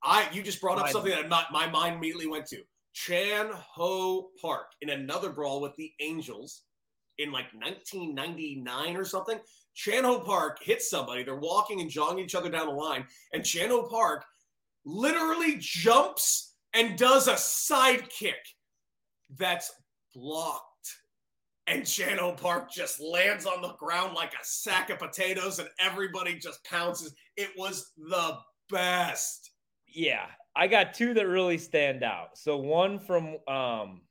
I 0.02 0.28
you 0.32 0.42
just 0.42 0.60
brought 0.60 0.78
up 0.78 0.88
something 0.88 1.12
that 1.12 1.28
my, 1.28 1.44
my 1.52 1.68
mind 1.68 1.96
immediately 1.96 2.26
went 2.26 2.46
to 2.46 2.62
Chan 2.92 3.50
Ho 3.52 4.30
Park 4.40 4.66
in 4.80 4.90
another 4.90 5.30
brawl 5.30 5.60
with 5.60 5.74
the 5.76 5.92
Angels 6.00 6.62
in 7.18 7.30
like 7.30 7.46
1999 7.54 8.96
or 8.96 9.04
something. 9.04 9.38
Chan 9.74 10.04
Ho 10.04 10.20
Park 10.20 10.58
hits 10.62 10.90
somebody. 10.90 11.22
They're 11.22 11.36
walking 11.36 11.80
and 11.80 11.88
jogging 11.88 12.24
each 12.24 12.34
other 12.34 12.50
down 12.50 12.66
the 12.66 12.72
line, 12.72 13.06
and 13.32 13.44
Chan 13.44 13.70
Ho 13.70 13.84
Park 13.84 14.24
literally 14.84 15.56
jumps 15.58 16.54
and 16.74 16.98
does 16.98 17.28
a 17.28 17.36
side 17.36 18.08
kick 18.10 18.38
that's 19.38 19.72
blocked. 20.14 20.71
And 21.68 21.86
Chan 21.86 22.18
Ho 22.18 22.32
Park 22.32 22.72
just 22.72 23.00
lands 23.00 23.46
on 23.46 23.62
the 23.62 23.74
ground 23.74 24.14
like 24.14 24.32
a 24.32 24.44
sack 24.44 24.90
of 24.90 24.98
potatoes, 24.98 25.58
and 25.58 25.68
everybody 25.78 26.34
just 26.34 26.64
pounces. 26.64 27.14
It 27.36 27.50
was 27.56 27.92
the 27.96 28.38
best. 28.68 29.52
Yeah, 29.86 30.26
I 30.56 30.66
got 30.66 30.94
two 30.94 31.14
that 31.14 31.28
really 31.28 31.58
stand 31.58 32.02
out. 32.02 32.36
So 32.36 32.56
one 32.56 32.98
from 32.98 33.36
um 33.46 34.02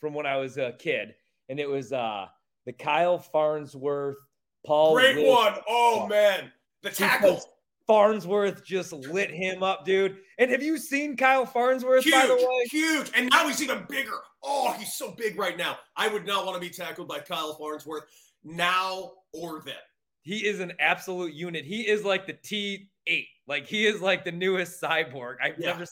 from 0.00 0.14
when 0.14 0.26
I 0.26 0.36
was 0.36 0.56
a 0.58 0.72
kid, 0.78 1.14
and 1.48 1.58
it 1.58 1.68
was 1.68 1.92
uh 1.92 2.26
the 2.66 2.72
Kyle 2.72 3.18
Farnsworth 3.18 4.16
Paul. 4.64 4.94
Great 4.94 5.16
Wilson 5.16 5.52
one. 5.52 5.54
Oh, 5.68 6.06
man. 6.08 6.50
The 6.82 6.90
tackle. 6.90 7.42
Farnsworth 7.86 8.64
just 8.64 8.92
lit 8.94 9.30
him 9.30 9.62
up, 9.62 9.84
dude. 9.84 10.16
And 10.38 10.50
have 10.50 10.62
you 10.62 10.78
seen 10.78 11.18
Kyle 11.18 11.44
Farnsworth, 11.44 12.10
by 12.10 12.26
the 12.26 12.34
way? 12.34 12.64
huge. 12.70 13.10
And 13.14 13.28
now 13.30 13.46
he's 13.46 13.62
even 13.62 13.84
bigger. 13.90 14.20
Oh, 14.44 14.72
he's 14.78 14.94
so 14.94 15.12
big 15.12 15.38
right 15.38 15.56
now. 15.56 15.78
I 15.96 16.08
would 16.08 16.26
not 16.26 16.44
want 16.44 16.54
to 16.56 16.60
be 16.60 16.72
tackled 16.72 17.08
by 17.08 17.20
Kyle 17.20 17.54
Farnsworth 17.54 18.04
now 18.44 19.12
or 19.32 19.62
then. 19.64 19.74
He 20.22 20.46
is 20.46 20.60
an 20.60 20.72
absolute 20.80 21.34
unit. 21.34 21.64
He 21.64 21.88
is 21.88 22.04
like 22.04 22.26
the 22.26 22.34
T8. 22.34 23.26
Like 23.46 23.66
he 23.66 23.86
is 23.86 24.00
like 24.00 24.24
the 24.24 24.32
newest 24.32 24.80
cyborg. 24.82 25.36
I've 25.42 25.58
Yeah. 25.58 25.72
never 25.72 25.86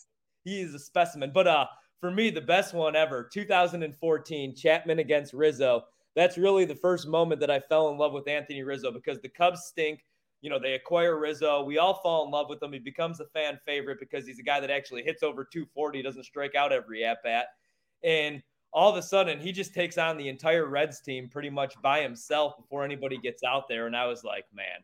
he 0.45 0.61
is 0.61 0.75
a 0.75 0.79
specimen. 0.79 1.31
But 1.33 1.47
uh 1.47 1.67
for 2.01 2.11
me, 2.11 2.31
the 2.31 2.41
best 2.41 2.75
one 2.75 2.97
ever, 2.97 3.29
2014, 3.33 4.57
Chapman 4.57 4.99
against 4.99 5.33
Rizzo. 5.33 5.85
That's 6.17 6.37
really 6.37 6.65
the 6.65 6.75
first 6.75 7.07
moment 7.07 7.41
that 7.41 7.51
I 7.51 7.61
fell 7.61 7.91
in 7.91 7.97
love 7.99 8.13
with 8.13 8.27
Anthony 8.27 8.63
Rizzo 8.63 8.91
because 8.91 9.21
the 9.21 9.29
Cubs 9.29 9.65
stink. 9.67 10.05
You 10.41 10.51
know, 10.51 10.59
they 10.59 10.75
acquire 10.75 11.17
Rizzo. 11.19 11.63
We 11.63 11.79
all 11.79 11.95
fall 12.03 12.25
in 12.25 12.33
love 12.33 12.49
with 12.49 12.61
him. 12.61 12.73
He 12.73 12.81
becomes 12.81 13.21
a 13.21 13.27
fan 13.27 13.61
favorite 13.65 14.01
because 14.01 14.27
he's 14.27 14.41
a 14.41 14.43
guy 14.43 14.59
that 14.59 14.71
actually 14.71 15.05
hits 15.05 15.23
over 15.23 15.45
240, 15.45 16.03
doesn't 16.03 16.25
strike 16.25 16.57
out 16.57 16.73
every 16.73 17.05
at 17.05 17.23
bat. 17.23 17.47
And 18.05 18.43
all 18.73 18.91
of 18.91 18.97
a 18.97 19.03
sudden, 19.03 19.39
he 19.39 19.53
just 19.53 19.75
takes 19.75 19.99
on 19.99 20.17
the 20.17 20.29
entire 20.29 20.67
Reds 20.67 21.01
team 21.01 21.29
pretty 21.29 21.51
much 21.51 21.75
by 21.83 22.01
himself 22.01 22.57
before 22.57 22.85
anybody 22.85 23.19
gets 23.19 23.43
out 23.43 23.69
there. 23.69 23.87
And 23.87 23.97
I 23.97 24.07
was 24.07 24.25
like, 24.25 24.45
man, 24.55 24.81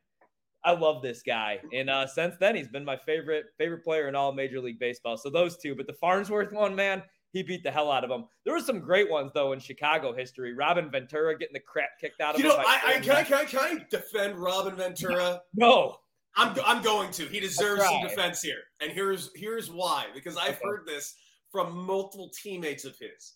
I 0.65 0.73
love 0.73 1.03
this 1.03 1.23
guy. 1.23 1.61
And 1.73 1.89
uh, 1.89 2.07
since 2.07 2.37
then, 2.39 2.55
he's 2.55 2.69
been 2.69 2.85
my 2.85 2.97
favorite 2.97 3.47
favorite 3.57 3.83
player 3.85 4.09
in 4.09 4.15
all 4.15 4.33
Major 4.33 4.61
League 4.61 4.79
Baseball. 4.79 5.17
So 5.17 5.31
those 5.31 5.57
two, 5.57 5.75
but 5.75 5.87
the 5.87 5.95
Farnsworth 5.95 6.53
one, 6.53 6.75
man, 6.77 7.03
he 7.33 7.43
beat 7.43 7.63
the 7.63 7.71
hell 7.71 7.91
out 7.91 8.05
of 8.05 8.11
him. 8.11 8.25
There 8.45 8.53
were 8.55 8.61
some 8.61 8.81
great 8.81 9.09
ones 9.11 9.31
though 9.35 9.53
in 9.53 9.61
Chicago 9.61 10.13
history. 10.13 10.55
Robin 10.55 10.91
Ventura 10.91 11.39
getting 11.39 11.55
the 11.55 11.61
crap 11.61 11.91
kicked 12.01 12.21
out 12.21 12.35
of 12.35 12.41
You 12.41 12.51
him. 12.51 12.57
know, 12.59 12.65
I, 12.67 12.81
I 12.97 12.99
can, 13.01 13.17
I, 13.17 13.23
can, 13.23 13.35
I, 13.39 13.45
can 13.45 13.59
I 13.61 13.87
defend 13.91 14.37
Robin 14.37 14.77
Ventura? 14.77 15.41
no. 15.55 15.97
I'm, 16.37 16.55
I'm 16.65 16.83
going 16.83 17.11
to. 17.13 17.25
He 17.27 17.41
deserves 17.41 17.85
some 17.85 18.03
defense 18.03 18.43
here. 18.43 18.61
And 18.81 18.93
here's 18.93 19.31
here's 19.35 19.71
why. 19.71 20.07
Because 20.15 20.37
I've 20.37 20.51
Okay. 20.51 20.61
heard 20.63 20.87
this 20.87 21.15
from 21.51 21.77
multiple 21.87 22.31
teammates 22.43 22.85
of 22.85 22.97
his 22.99 23.35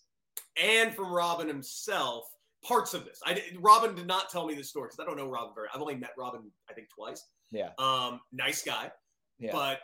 and 0.61 0.93
from 0.93 1.11
Robin 1.11 1.47
himself. 1.47 2.25
Parts 2.63 2.93
of 2.93 3.03
this. 3.03 3.19
I 3.25 3.33
did- 3.33 3.57
Robin 3.59 3.93
did 3.93 4.07
not 4.07 4.29
tell 4.29 4.45
me 4.47 4.53
this 4.55 4.69
story 4.69 4.87
because 4.87 4.99
I 4.99 5.05
don't 5.05 5.17
know 5.17 5.27
Robin 5.27 5.53
very. 5.53 5.67
I've 5.73 5.81
only 5.81 5.95
met 5.95 6.11
Robin 6.17 6.49
I 6.69 6.73
think 6.73 6.87
twice. 6.89 7.27
Yeah. 7.51 7.71
Um, 7.77 8.21
nice 8.31 8.63
guy. 8.63 8.89
Yeah. 9.37 9.51
But 9.51 9.81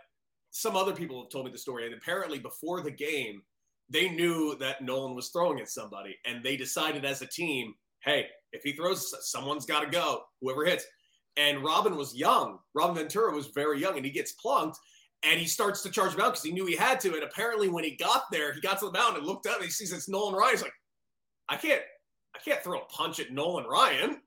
some 0.52 0.78
other 0.78 0.96
people 0.96 1.22
have 1.22 1.30
told 1.30 1.46
me 1.46 1.52
the 1.52 1.58
story. 1.58 1.86
And 1.86 1.94
apparently, 1.94 2.40
before 2.40 2.82
the 2.82 2.92
game, 2.92 3.42
they 3.90 4.08
knew 4.10 4.56
that 4.60 4.82
Nolan 4.82 5.14
was 5.14 5.30
throwing 5.30 5.60
at 5.60 5.70
somebody, 5.70 6.18
and 6.26 6.42
they 6.44 6.56
decided 6.56 7.04
as 7.04 7.22
a 7.22 7.28
team, 7.28 7.74
hey, 8.04 8.28
if 8.54 8.64
he 8.64 8.72
throws, 8.72 9.14
someone's 9.30 9.66
got 9.66 9.82
to 9.82 9.90
go. 9.90 10.24
Whoever 10.42 10.64
hits. 10.66 10.86
And 11.38 11.64
Robin 11.64 11.96
was 11.98 12.16
young. 12.16 12.60
Robin 12.74 12.96
Ventura 12.96 13.34
was 13.34 13.48
very 13.48 13.80
young, 13.82 13.98
and 13.98 14.06
he 14.06 14.12
gets 14.12 14.32
plunked. 14.34 14.78
And 15.24 15.40
he 15.40 15.48
starts 15.48 15.82
to 15.84 15.90
charge 15.90 16.14
him 16.14 16.22
out 16.22 16.30
because 16.32 16.44
he 16.44 16.52
knew 16.54 16.66
he 16.66 16.76
had 16.76 17.00
to. 17.02 17.14
And 17.14 17.24
apparently, 17.24 17.68
when 17.68 17.84
he 17.84 17.92
got 17.98 18.24
there, 18.32 18.54
he 18.54 18.62
got 18.62 18.80
to 18.80 18.86
the 18.86 18.92
mound 18.94 19.18
and 19.18 19.26
looked 19.26 19.48
up 19.48 19.56
and 19.58 19.66
he 19.66 19.70
sees 19.72 19.92
it's 19.92 20.08
Nolan 20.08 20.34
Ryan. 20.34 20.52
He's 20.54 20.62
like, 20.62 20.74
I 21.50 21.58
can't, 21.58 21.82
I 22.36 22.40
can't 22.40 22.64
throw 22.64 22.80
a 22.80 22.86
punch 22.86 23.20
at 23.20 23.32
Nolan 23.32 23.66
Ryan. 23.66 24.22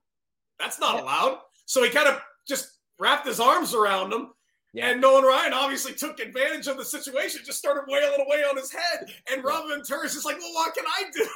That's 0.59 0.79
not 0.79 1.01
allowed. 1.01 1.39
So 1.65 1.83
he 1.83 1.89
kind 1.91 2.09
of 2.09 2.21
just 2.47 2.79
wrapped 2.99 3.27
his 3.27 3.41
arms 3.41 3.75
around 3.75 4.13
him 4.13 4.33
Yeah. 4.75 4.91
and 4.91 5.01
Nolan 5.01 5.25
Ryan 5.25 5.53
obviously 5.55 5.95
took 5.95 6.21
advantage 6.21 6.67
of 6.67 6.77
the 6.77 6.85
situation, 6.85 7.41
just 7.45 7.59
started 7.59 7.85
wailing 7.89 8.21
away 8.27 8.43
on 8.45 8.57
his 8.57 8.71
head. 8.71 9.09
And 9.33 9.43
Robin 9.43 9.71
Ventura 9.71 10.05
is 10.07 10.13
just 10.13 10.27
like, 10.27 10.39
well, 10.39 10.53
what 10.53 10.75
can 10.75 10.85
I 10.87 11.05
do? 11.13 11.27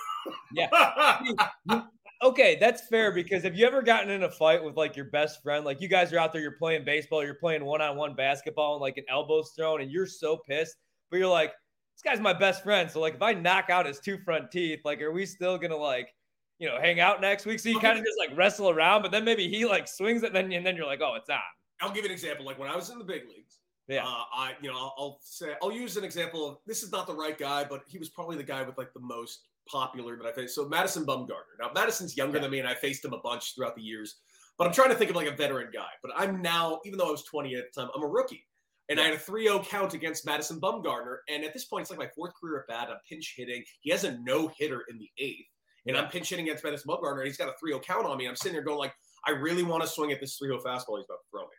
Yeah. 0.53 1.81
okay, 2.29 2.57
that's 2.61 2.87
fair 2.89 3.13
because 3.13 3.43
have 3.43 3.55
you 3.55 3.67
ever 3.67 3.83
gotten 3.83 4.11
in 4.11 4.23
a 4.25 4.31
fight 4.31 4.63
with 4.63 4.77
like 4.77 4.97
your 4.97 5.07
best 5.07 5.43
friend? 5.43 5.65
Like 5.65 5.81
you 5.81 5.89
guys 5.89 6.13
are 6.13 6.19
out 6.19 6.33
there, 6.33 6.43
you're 6.43 6.53
playing 6.59 6.85
baseball, 6.85 7.25
you're 7.25 7.35
playing 7.35 7.65
one 7.65 7.81
on 7.81 7.97
one 7.97 8.15
basketball, 8.15 8.75
and 8.75 8.81
like 8.81 8.97
an 8.97 9.05
elbow's 9.09 9.53
thrown, 9.57 9.81
and 9.81 9.91
you're 9.91 10.07
so 10.07 10.39
pissed, 10.49 10.77
but 11.11 11.19
you're 11.19 11.29
like, 11.29 11.53
this 11.95 12.03
guy's 12.03 12.21
my 12.21 12.33
best 12.33 12.63
friend. 12.63 12.91
So 12.91 13.01
like, 13.01 13.15
if 13.15 13.23
I 13.23 13.33
knock 13.33 13.71
out 13.71 13.87
his 13.87 14.01
two 14.01 14.19
front 14.19 14.51
teeth, 14.51 14.81
like, 14.85 15.01
are 15.01 15.13
we 15.13 15.25
still 15.27 15.57
gonna 15.59 15.77
like, 15.77 16.15
you 16.59 16.69
know, 16.69 16.79
hang 16.81 17.01
out 17.01 17.21
next 17.21 17.47
week? 17.47 17.59
So 17.61 17.69
you 17.69 17.81
kind 17.81 17.99
of 17.99 18.05
just 18.05 18.19
like 18.19 18.37
wrestle 18.37 18.71
around, 18.71 19.03
but 19.03 19.11
then 19.11 19.25
maybe 19.25 19.49
he 19.49 19.65
like 19.65 19.89
swings 19.89 20.23
it, 20.23 20.27
and 20.27 20.37
then 20.37 20.53
and 20.53 20.65
then 20.67 20.77
you're 20.77 20.87
like, 20.87 21.01
oh, 21.03 21.15
it's 21.15 21.31
on. 21.31 21.39
I'll 21.81 21.91
give 21.91 22.05
you 22.05 22.11
an 22.11 22.13
example. 22.15 22.45
Like 22.47 22.59
when 22.59 22.69
I 22.71 22.77
was 22.77 22.91
in 22.91 22.99
the 22.99 23.05
big 23.05 23.23
leagues, 23.29 23.61
Yeah. 23.89 24.05
uh, 24.05 24.25
I 24.35 24.55
you 24.63 24.71
know 24.71 24.77
I'll, 24.77 24.95
I'll 24.99 25.19
say 25.23 25.55
I'll 25.63 25.73
use 25.73 25.97
an 25.97 26.05
example 26.05 26.49
of 26.49 26.59
this 26.67 26.83
is 26.83 26.91
not 26.91 27.07
the 27.07 27.15
right 27.15 27.37
guy, 27.39 27.65
but 27.65 27.83
he 27.87 27.99
was 27.99 28.09
probably 28.09 28.37
the 28.37 28.43
guy 28.43 28.63
with 28.63 28.77
like 28.79 28.93
the 28.95 29.01
most 29.01 29.47
popular 29.71 30.17
that 30.17 30.27
I 30.27 30.33
faced. 30.33 30.55
So 30.55 30.69
Madison 30.69 31.05
Bumgarner. 31.05 31.57
Now 31.61 31.71
Madison's 31.75 32.17
younger 32.17 32.39
Yeah. 32.39 32.43
than 32.43 32.51
me, 32.51 32.59
and 32.61 32.69
I 32.69 32.75
faced 32.75 33.05
him 33.05 33.13
a 33.13 33.19
bunch 33.21 33.55
throughout 33.55 33.75
the 33.77 33.83
years. 33.83 34.21
But 34.59 34.67
I'm 34.67 34.73
trying 34.73 34.89
to 34.91 34.95
think 34.95 35.11
of 35.11 35.17
like 35.17 35.29
a 35.29 35.37
veteran 35.37 35.71
guy. 35.73 35.91
But 36.03 36.13
I'm 36.17 36.41
now, 36.41 36.81
even 36.85 36.99
though 36.99 37.09
I 37.09 37.11
was 37.11 37.25
20 37.25 37.55
at 37.57 37.65
the 37.73 37.81
time, 37.81 37.91
I'm 37.95 38.03
a 38.03 38.07
rookie. 38.07 38.47
And 38.89 39.01
I 39.01 39.05
had 39.05 39.15
a 39.15 39.19
3-0 39.19 39.67
count 39.69 39.95
against 39.95 40.25
Madison 40.25 40.61
Bumgarner. 40.61 41.19
And 41.29 41.45
at 41.45 41.53
this 41.53 41.65
point, 41.65 41.83
it's 41.83 41.91
like 41.91 41.99
my 41.99 42.09
fourth 42.15 42.33
career 42.41 42.61
at 42.61 42.69
bat. 42.69 42.89
I'm 42.89 43.01
pinch 43.09 43.35
hitting. 43.37 43.65
He 43.81 43.91
has 43.91 44.05
a 44.05 44.17
no 44.19 44.49
hitter 44.57 44.85
in 44.89 44.99
the 44.99 45.11
eighth. 45.19 45.49
And 45.87 45.97
I'm 45.97 46.09
pinch 46.09 46.31
hitting 46.31 46.47
against 46.47 46.65
Madison 46.65 46.89
Bumgarner. 46.89 47.19
And 47.19 47.27
he's 47.27 47.37
got 47.37 47.49
a 47.49 47.55
3-0 47.65 47.83
count 47.83 48.07
on 48.07 48.17
me. 48.17 48.27
I'm 48.29 48.37
sitting 48.37 48.55
there 48.55 48.63
going 48.63 48.79
like, 48.79 48.95
I 49.27 49.33
really 49.33 49.63
want 49.65 49.83
to 49.83 49.89
swing 49.89 50.13
at 50.13 50.21
this 50.21 50.39
3-0 50.41 50.63
fastball 50.63 50.99
he's 50.99 51.07
about 51.07 51.19
to 51.19 51.29
throw 51.31 51.43
me. 51.43 51.57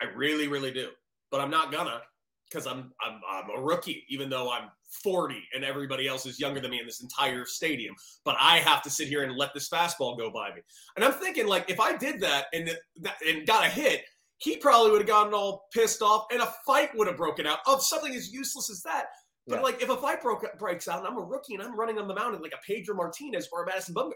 I 0.00 0.04
really, 0.14 0.46
really 0.46 0.70
do. 0.70 0.90
But 1.30 1.40
I'm 1.40 1.50
not 1.50 1.72
gonna 1.72 2.02
because 2.50 2.66
I'm, 2.66 2.92
I'm 3.04 3.20
I'm 3.30 3.50
a 3.56 3.60
rookie, 3.60 4.04
even 4.08 4.28
though 4.30 4.50
I'm 4.50 4.70
40 5.02 5.42
and 5.54 5.64
everybody 5.64 6.08
else 6.08 6.24
is 6.26 6.40
younger 6.40 6.60
than 6.60 6.70
me 6.70 6.80
in 6.80 6.86
this 6.86 7.02
entire 7.02 7.44
stadium. 7.44 7.94
But 8.24 8.36
I 8.40 8.58
have 8.58 8.82
to 8.82 8.90
sit 8.90 9.08
here 9.08 9.22
and 9.22 9.36
let 9.36 9.52
this 9.54 9.68
fastball 9.68 10.16
go 10.18 10.30
by 10.30 10.54
me. 10.54 10.62
And 10.96 11.04
I'm 11.04 11.12
thinking, 11.12 11.46
like, 11.46 11.70
if 11.70 11.78
I 11.80 11.96
did 11.96 12.20
that 12.20 12.46
and 12.52 12.70
that, 13.02 13.14
and 13.26 13.46
got 13.46 13.64
a 13.66 13.68
hit, 13.68 14.02
he 14.38 14.56
probably 14.56 14.90
would 14.92 15.00
have 15.00 15.08
gotten 15.08 15.34
all 15.34 15.66
pissed 15.74 16.00
off, 16.02 16.26
and 16.32 16.40
a 16.40 16.52
fight 16.66 16.90
would 16.96 17.06
have 17.08 17.16
broken 17.16 17.46
out 17.46 17.58
of 17.66 17.82
something 17.82 18.14
as 18.14 18.32
useless 18.32 18.70
as 18.70 18.82
that. 18.82 19.06
But 19.46 19.56
Yeah. 19.56 19.62
like, 19.62 19.82
if 19.82 19.88
a 19.88 19.96
fight 19.96 20.22
broke 20.22 20.44
breaks 20.58 20.88
out, 20.88 20.98
and 20.98 21.06
I'm 21.08 21.18
a 21.18 21.22
rookie 21.24 21.54
and 21.54 21.62
I'm 21.62 21.78
running 21.78 21.98
on 21.98 22.06
the 22.08 22.14
mound 22.14 22.40
like 22.40 22.52
a 22.52 22.58
Pedro 22.66 22.94
Martinez 22.94 23.48
or 23.52 23.64
a 23.64 23.66
Madison 23.66 23.94
Bumgarner, 23.94 24.12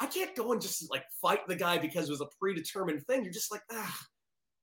I 0.00 0.06
can't 0.06 0.34
go 0.36 0.52
and 0.52 0.60
just 0.60 0.90
like 0.90 1.04
fight 1.22 1.46
the 1.48 1.56
guy 1.56 1.78
because 1.78 2.08
it 2.08 2.12
was 2.12 2.20
a 2.20 2.28
predetermined 2.40 3.06
thing. 3.06 3.24
You're 3.24 3.32
just 3.32 3.50
like, 3.52 3.62
ah, 3.72 3.98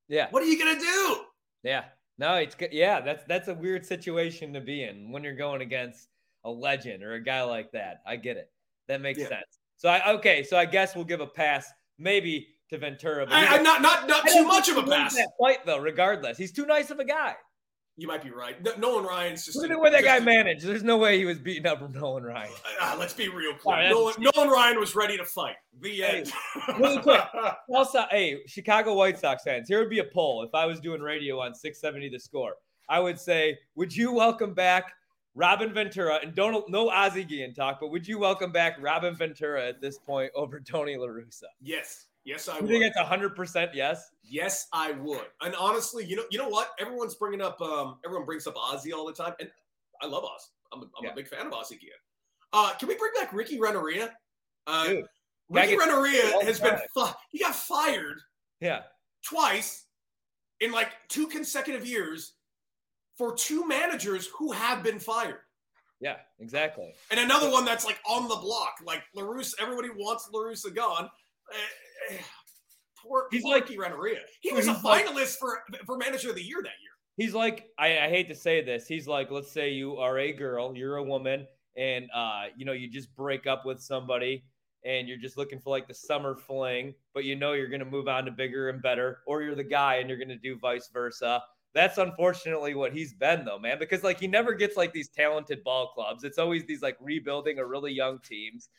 Yeah. 0.08 0.28
what 0.32 0.44
are 0.44 0.46
you 0.46 0.58
gonna 0.60 0.80
do? 0.80 1.24
Yeah. 1.64 1.86
No, 2.22 2.36
it's 2.36 2.54
good. 2.54 2.70
Yeah, 2.72 3.02
that's 3.02 3.24
that's 3.24 3.48
a 3.48 3.54
weird 3.56 3.84
situation 3.84 4.54
to 4.54 4.62
be 4.62 4.84
in 4.84 5.12
when 5.12 5.24
you're 5.24 5.36
going 5.36 5.62
against 5.62 6.08
a 6.46 6.52
legend 6.52 7.02
or 7.02 7.14
a 7.14 7.24
guy 7.24 7.42
like 7.42 7.72
that. 7.72 8.04
I 8.06 8.16
get 8.16 8.38
it. 8.38 8.52
That 8.88 9.02
makes 9.02 9.18
Yeah. 9.20 9.30
sense. 9.30 9.60
So 9.78 9.90
I 9.90 10.12
okay, 10.14 10.44
so 10.44 10.56
I 10.56 10.66
guess 10.66 10.96
we'll 10.96 11.04
give 11.04 11.20
a 11.20 11.26
pass 11.26 11.68
maybe 11.98 12.50
to 12.70 12.78
Ventura. 12.78 13.26
But 13.26 13.34
I, 13.34 13.56
I'm 13.58 13.64
not 13.64 13.82
not 13.82 14.08
not 14.08 14.28
too 14.28 14.46
much 14.46 14.70
of 14.70 14.78
a 14.78 14.84
pass. 14.84 15.16
That 15.16 15.30
fight 15.40 15.66
though, 15.66 15.80
regardless, 15.80 16.38
he's 16.38 16.52
too 16.52 16.68
nice 16.68 16.92
of 16.92 17.00
a 17.00 17.06
guy. 17.06 17.34
You 17.98 18.08
might 18.08 18.24
be 18.24 18.32
right. 18.32 18.62
No, 18.64 18.72
Nolan 18.78 19.06
Ryan's 19.06 19.46
just 19.46 19.58
Look 19.58 19.70
at 19.70 19.74
the 19.76 19.80
way 19.80 19.92
that 19.92 20.04
guy 20.04 20.18
a- 20.18 20.22
managed. 20.22 20.66
There's 20.66 20.82
no 20.84 20.98
way 20.98 21.18
he 21.20 21.26
was 21.26 21.38
beating 21.40 21.66
up 21.68 21.80
from 21.80 21.92
Nolan 21.92 22.24
Ryan. 22.24 22.52
Ah, 22.80 22.96
let's 23.00 23.14
be 23.14 23.28
real 23.28 23.52
All 23.52 23.58
clear. 23.58 23.76
right, 23.76 23.90
Nolan, 23.90 24.14
Nolan 24.18 24.50
Ryan 24.50 24.80
was 24.80 24.96
ready 24.96 25.18
to 25.18 25.26
fight. 25.26 25.56
The 25.82 25.98
Hey, 25.98 26.18
end. 26.20 26.32
really 26.80 26.98
quick. 27.02 27.22
Also, 27.70 28.06
hey, 28.10 28.40
Chicago 28.48 28.94
White 28.96 29.20
Sox 29.20 29.44
fans, 29.44 29.68
here 29.68 29.80
would 29.80 29.90
be 29.90 30.00
a 30.00 30.06
poll 30.06 30.42
if 30.44 30.56
I 30.56 30.66
was 30.66 30.80
doing 30.80 31.02
radio 31.02 31.40
on 31.40 31.54
670 31.54 32.10
The 32.10 32.20
Score. 32.20 32.56
I 32.90 33.00
would 33.00 33.20
say, 33.20 33.58
would 33.76 33.96
you 33.96 34.12
welcome 34.14 34.54
back 34.54 34.94
Robin 35.36 35.74
Ventura 35.74 36.20
and 36.24 36.34
don't 36.34 36.70
no 36.70 36.90
Ozzie 36.90 37.24
Guillen 37.24 37.54
talk, 37.54 37.80
but 37.80 37.90
would 37.90 38.08
you 38.08 38.18
welcome 38.20 38.52
back 38.52 38.76
Robin 38.82 39.16
Ventura 39.16 39.66
at 39.68 39.80
this 39.80 39.98
point 39.98 40.32
over 40.36 40.60
Tony 40.60 40.96
La 40.98 41.08
Russa? 41.08 41.44
yes, 41.62 42.08
yes, 42.26 42.48
I 42.50 42.56
You 42.58 42.62
would. 42.64 42.70
think 42.70 42.84
it's 42.86 42.98
hundred 42.98 43.36
percent 43.36 43.72
yes? 43.74 44.10
Yes, 44.24 44.68
I 44.74 44.92
would. 44.92 45.26
And 45.42 45.56
honestly, 45.56 46.06
you 46.06 46.16
know, 46.16 46.24
you 46.32 46.38
know 46.38 46.50
what? 46.50 46.72
Everyone's 46.80 47.16
bringing 47.16 47.42
up. 47.42 47.60
Um, 47.62 48.00
everyone 48.06 48.26
brings 48.26 48.48
up 48.48 48.56
Ozzie 48.58 48.94
all 48.94 49.06
the 49.06 49.14
time, 49.14 49.34
and 49.40 49.50
I 50.02 50.08
love 50.08 50.24
Ozzie. 50.24 50.50
I'm, 50.74 50.80
a, 50.80 50.84
I'm 50.84 51.04
Yeah. 51.04 51.12
a 51.12 51.16
big 51.16 51.28
fan 51.28 51.46
of 51.48 51.54
Ozzie 51.54 51.78
Guillen. 51.78 51.94
Uh, 52.54 52.74
can 52.78 52.88
we 52.88 52.96
bring 52.96 53.12
back 53.20 53.32
Ricky 53.34 53.60
Renteria? 53.60 54.16
Uh, 54.68 54.88
Dude, 54.88 55.06
Ricky 55.50 55.78
Renteria 55.78 56.44
has 56.44 56.60
been. 56.60 56.72
time. 56.76 56.80
Fi- 56.94 57.14
he 57.32 57.40
got 57.40 57.56
fired 57.56 58.20
Yeah, 58.60 58.84
twice 59.26 59.86
in 60.60 60.72
like 60.72 60.90
two 61.10 61.28
consecutive 61.28 61.86
years 61.86 62.34
for 63.18 63.36
two 63.36 63.68
managers 63.68 64.28
who 64.38 64.52
have 64.52 64.84
been 64.84 65.00
fired. 65.00 65.40
yeah, 66.00 66.18
exactly. 66.40 66.94
And 67.10 67.20
another 67.20 67.50
one 67.52 67.66
that's 67.66 67.86
like 67.86 68.00
on 68.08 68.28
the 68.28 68.36
block. 68.36 68.76
Like 68.86 69.04
La 69.16 69.24
Russa, 69.24 69.54
everybody 69.60 69.90
wants 69.90 70.30
La 70.34 70.42
Russa 70.42 70.74
gone. 70.74 71.10
Poor, 73.04 73.28
He's 73.32 73.42
poor 73.42 73.56
like- 73.56 73.70
Renteria. 73.70 74.20
He 74.42 74.52
was 74.54 74.68
a 74.68 74.74
he's 74.74 74.84
like- 74.84 75.06
finalist 75.08 75.38
for 75.38 75.64
for 75.86 75.98
manager 75.98 76.30
of 76.30 76.36
the 76.36 76.44
year 76.44 76.60
that 76.62 76.68
year. 76.82 76.92
He's 77.18 77.34
like, 77.34 77.66
I, 77.78 77.98
I 78.06 78.10
hate 78.10 78.30
to 78.30 78.36
say 78.36 78.64
this. 78.64 78.88
He's 78.88 79.08
like, 79.08 79.32
let's 79.32 79.52
say 79.52 79.70
you 79.72 79.98
are 79.98 80.18
a 80.20 80.32
girl, 80.32 80.76
you're 80.76 80.98
a 80.98 81.04
woman, 81.04 81.46
and 81.76 82.08
uh, 82.16 82.44
you 82.56 82.64
know, 82.66 82.72
you 82.74 82.90
just 82.90 83.14
break 83.16 83.48
up 83.48 83.66
with 83.66 83.82
somebody 83.82 84.44
and 84.86 85.08
you're 85.08 85.18
just 85.18 85.38
looking 85.38 85.60
for 85.60 85.70
like 85.72 85.88
the 85.88 85.94
summer 85.94 86.36
fling, 86.36 86.94
but 87.14 87.24
you 87.24 87.36
know 87.36 87.54
you're 87.54 87.68
gonna 87.70 87.86
move 87.86 88.08
on 88.08 88.26
to 88.26 88.32
bigger 88.32 88.70
and 88.70 88.82
better, 88.82 89.20
or 89.28 89.42
you're 89.42 89.56
the 89.56 89.64
guy 89.64 89.96
and 89.96 90.08
you're 90.10 90.18
gonna 90.20 90.36
do 90.38 90.58
vice 90.60 90.90
versa. 90.94 91.42
That's 91.74 91.98
unfortunately 91.98 92.76
what 92.76 92.94
he's 92.94 93.14
been 93.14 93.46
though, 93.46 93.60
man, 93.60 93.78
because 93.80 94.04
like 94.04 94.20
he 94.20 94.28
never 94.28 94.54
gets 94.54 94.78
like 94.78 94.94
these 94.94 95.10
talented 95.10 95.64
ball 95.64 95.92
clubs. 95.94 96.24
It's 96.24 96.38
always 96.38 96.66
these 96.66 96.82
like 96.82 96.98
rebuilding 97.02 97.60
or 97.60 97.68
really 97.68 97.92
young 97.94 98.20
teams. 98.20 98.70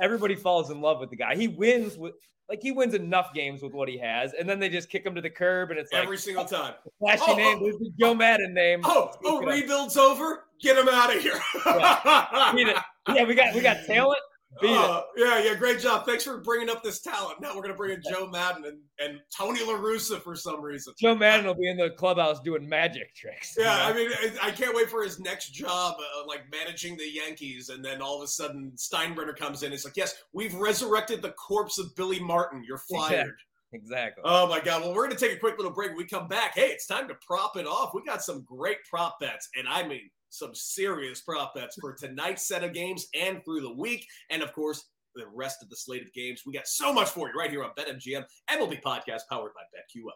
Everybody 0.00 0.34
falls 0.34 0.70
in 0.70 0.80
love 0.80 1.00
with 1.00 1.10
the 1.10 1.16
guy. 1.16 1.36
He 1.36 1.48
wins 1.48 1.96
with 1.96 2.14
like 2.48 2.60
he 2.62 2.72
wins 2.72 2.94
enough 2.94 3.32
games 3.32 3.62
with 3.62 3.72
what 3.72 3.88
he 3.88 3.96
has, 3.98 4.32
and 4.32 4.48
then 4.48 4.58
they 4.58 4.68
just 4.68 4.88
kick 4.90 5.06
him 5.06 5.14
to 5.14 5.20
the 5.20 5.30
curb, 5.30 5.70
and 5.70 5.78
it's 5.78 5.92
like 5.92 6.02
Every 6.02 6.18
single 6.18 6.44
time. 6.44 6.74
flashy 6.98 7.22
Oh, 7.28 7.34
name. 7.36 7.58
oh. 7.62 7.90
Joe 8.00 8.14
Maddon 8.14 8.52
name. 8.52 8.80
Oh, 8.82 9.12
oh, 9.24 9.34
Look 9.34 9.42
it 9.44 9.48
up. 9.48 9.54
rebuild's 9.54 9.96
over. 9.96 10.46
Get 10.60 10.76
him 10.76 10.88
out 10.88 11.14
of 11.14 11.22
here. 11.22 11.40
It. 11.54 12.76
Yeah, 13.14 13.24
we 13.24 13.34
got 13.34 13.54
we 13.54 13.60
got 13.60 13.78
talent. 13.86 14.18
Uh, 14.60 15.02
yeah, 15.16 15.42
yeah, 15.42 15.54
great 15.54 15.78
job. 15.78 16.04
Thanks 16.04 16.24
for 16.24 16.38
bringing 16.38 16.68
up 16.68 16.82
this 16.82 17.00
talent. 17.00 17.40
Now 17.40 17.54
we're 17.54 17.62
gonna 17.62 17.74
bring 17.74 17.92
in 17.92 18.02
Joe 18.10 18.26
Maddon 18.26 18.64
and, 18.64 18.78
and 18.98 19.20
Tony 19.34 19.60
La 19.64 19.74
Russa 19.78 20.20
for 20.20 20.34
some 20.34 20.60
reason. 20.60 20.92
Joe 21.00 21.14
Maddon 21.14 21.46
will 21.46 21.54
be 21.54 21.68
in 21.70 21.76
the 21.76 21.90
clubhouse 21.90 22.40
doing 22.40 22.68
magic 22.68 23.14
tricks. 23.14 23.54
Yeah, 23.56 23.86
I 23.86 23.92
mean, 23.92 24.10
I- 24.42 24.50
can't 24.50 24.74
wait 24.74 24.90
for 24.90 25.02
his 25.02 25.18
next 25.20 25.50
job, 25.54 25.94
uh, 25.98 26.26
like 26.26 26.42
managing 26.50 26.96
the 26.96 27.08
Yankees, 27.08 27.68
and 27.70 27.82
then 27.84 28.02
all 28.02 28.16
of 28.20 28.24
a 28.24 28.26
sudden 28.26 28.72
Steinbrenner 28.76 29.34
comes 29.36 29.62
in. 29.62 29.72
It's 29.72 29.84
like, 29.84 29.96
yes, 29.96 30.14
we've 30.32 30.54
resurrected 30.54 31.22
the 31.22 31.30
corpse 31.30 31.78
of 31.78 31.94
Billy 31.96 32.20
Martin. 32.20 32.62
You're 32.66 32.76
fired. 32.78 33.36
exactly. 33.72 34.22
Oh 34.26 34.48
my 34.48 34.60
God! 34.60 34.82
Well, 34.82 34.94
we're 34.94 35.06
gonna 35.06 35.18
take 35.18 35.32
a 35.32 35.38
quick 35.38 35.56
little 35.56 35.72
break. 35.72 35.90
When 35.90 35.98
we 35.98 36.06
come 36.06 36.28
back. 36.28 36.54
Hey, 36.56 36.68
it's 36.70 36.86
time 36.86 37.06
to 37.08 37.14
prop 37.26 37.56
it 37.56 37.66
off. 37.66 37.92
We 37.94 38.02
got 38.04 38.22
some 38.22 38.42
great 38.42 38.78
prop 38.90 39.20
bets, 39.20 39.48
and 39.56 39.68
I 39.68 39.86
mean 39.86 40.10
some 40.30 40.54
serious 40.54 41.20
prop 41.20 41.54
bets 41.54 41.76
for 41.80 41.94
tonight's 41.94 42.46
set 42.46 42.64
of 42.64 42.72
games 42.72 43.08
and 43.14 43.44
through 43.44 43.60
the 43.60 43.74
week, 43.74 44.06
and 44.30 44.42
of 44.42 44.52
course 44.52 44.88
the 45.14 45.26
rest 45.34 45.62
of 45.62 45.68
the 45.68 45.76
slate 45.76 46.02
of 46.02 46.12
games. 46.12 46.42
We 46.46 46.52
got 46.52 46.66
so 46.66 46.92
much 46.92 47.08
for 47.10 47.28
you 47.28 47.34
right 47.38 47.50
here 47.50 47.64
on 47.64 47.70
BetMGM 47.76 48.24
MLB 48.50 48.80
Podcast, 48.82 49.22
powered 49.28 49.52
by 49.54 49.62
BetQL. 49.74 50.10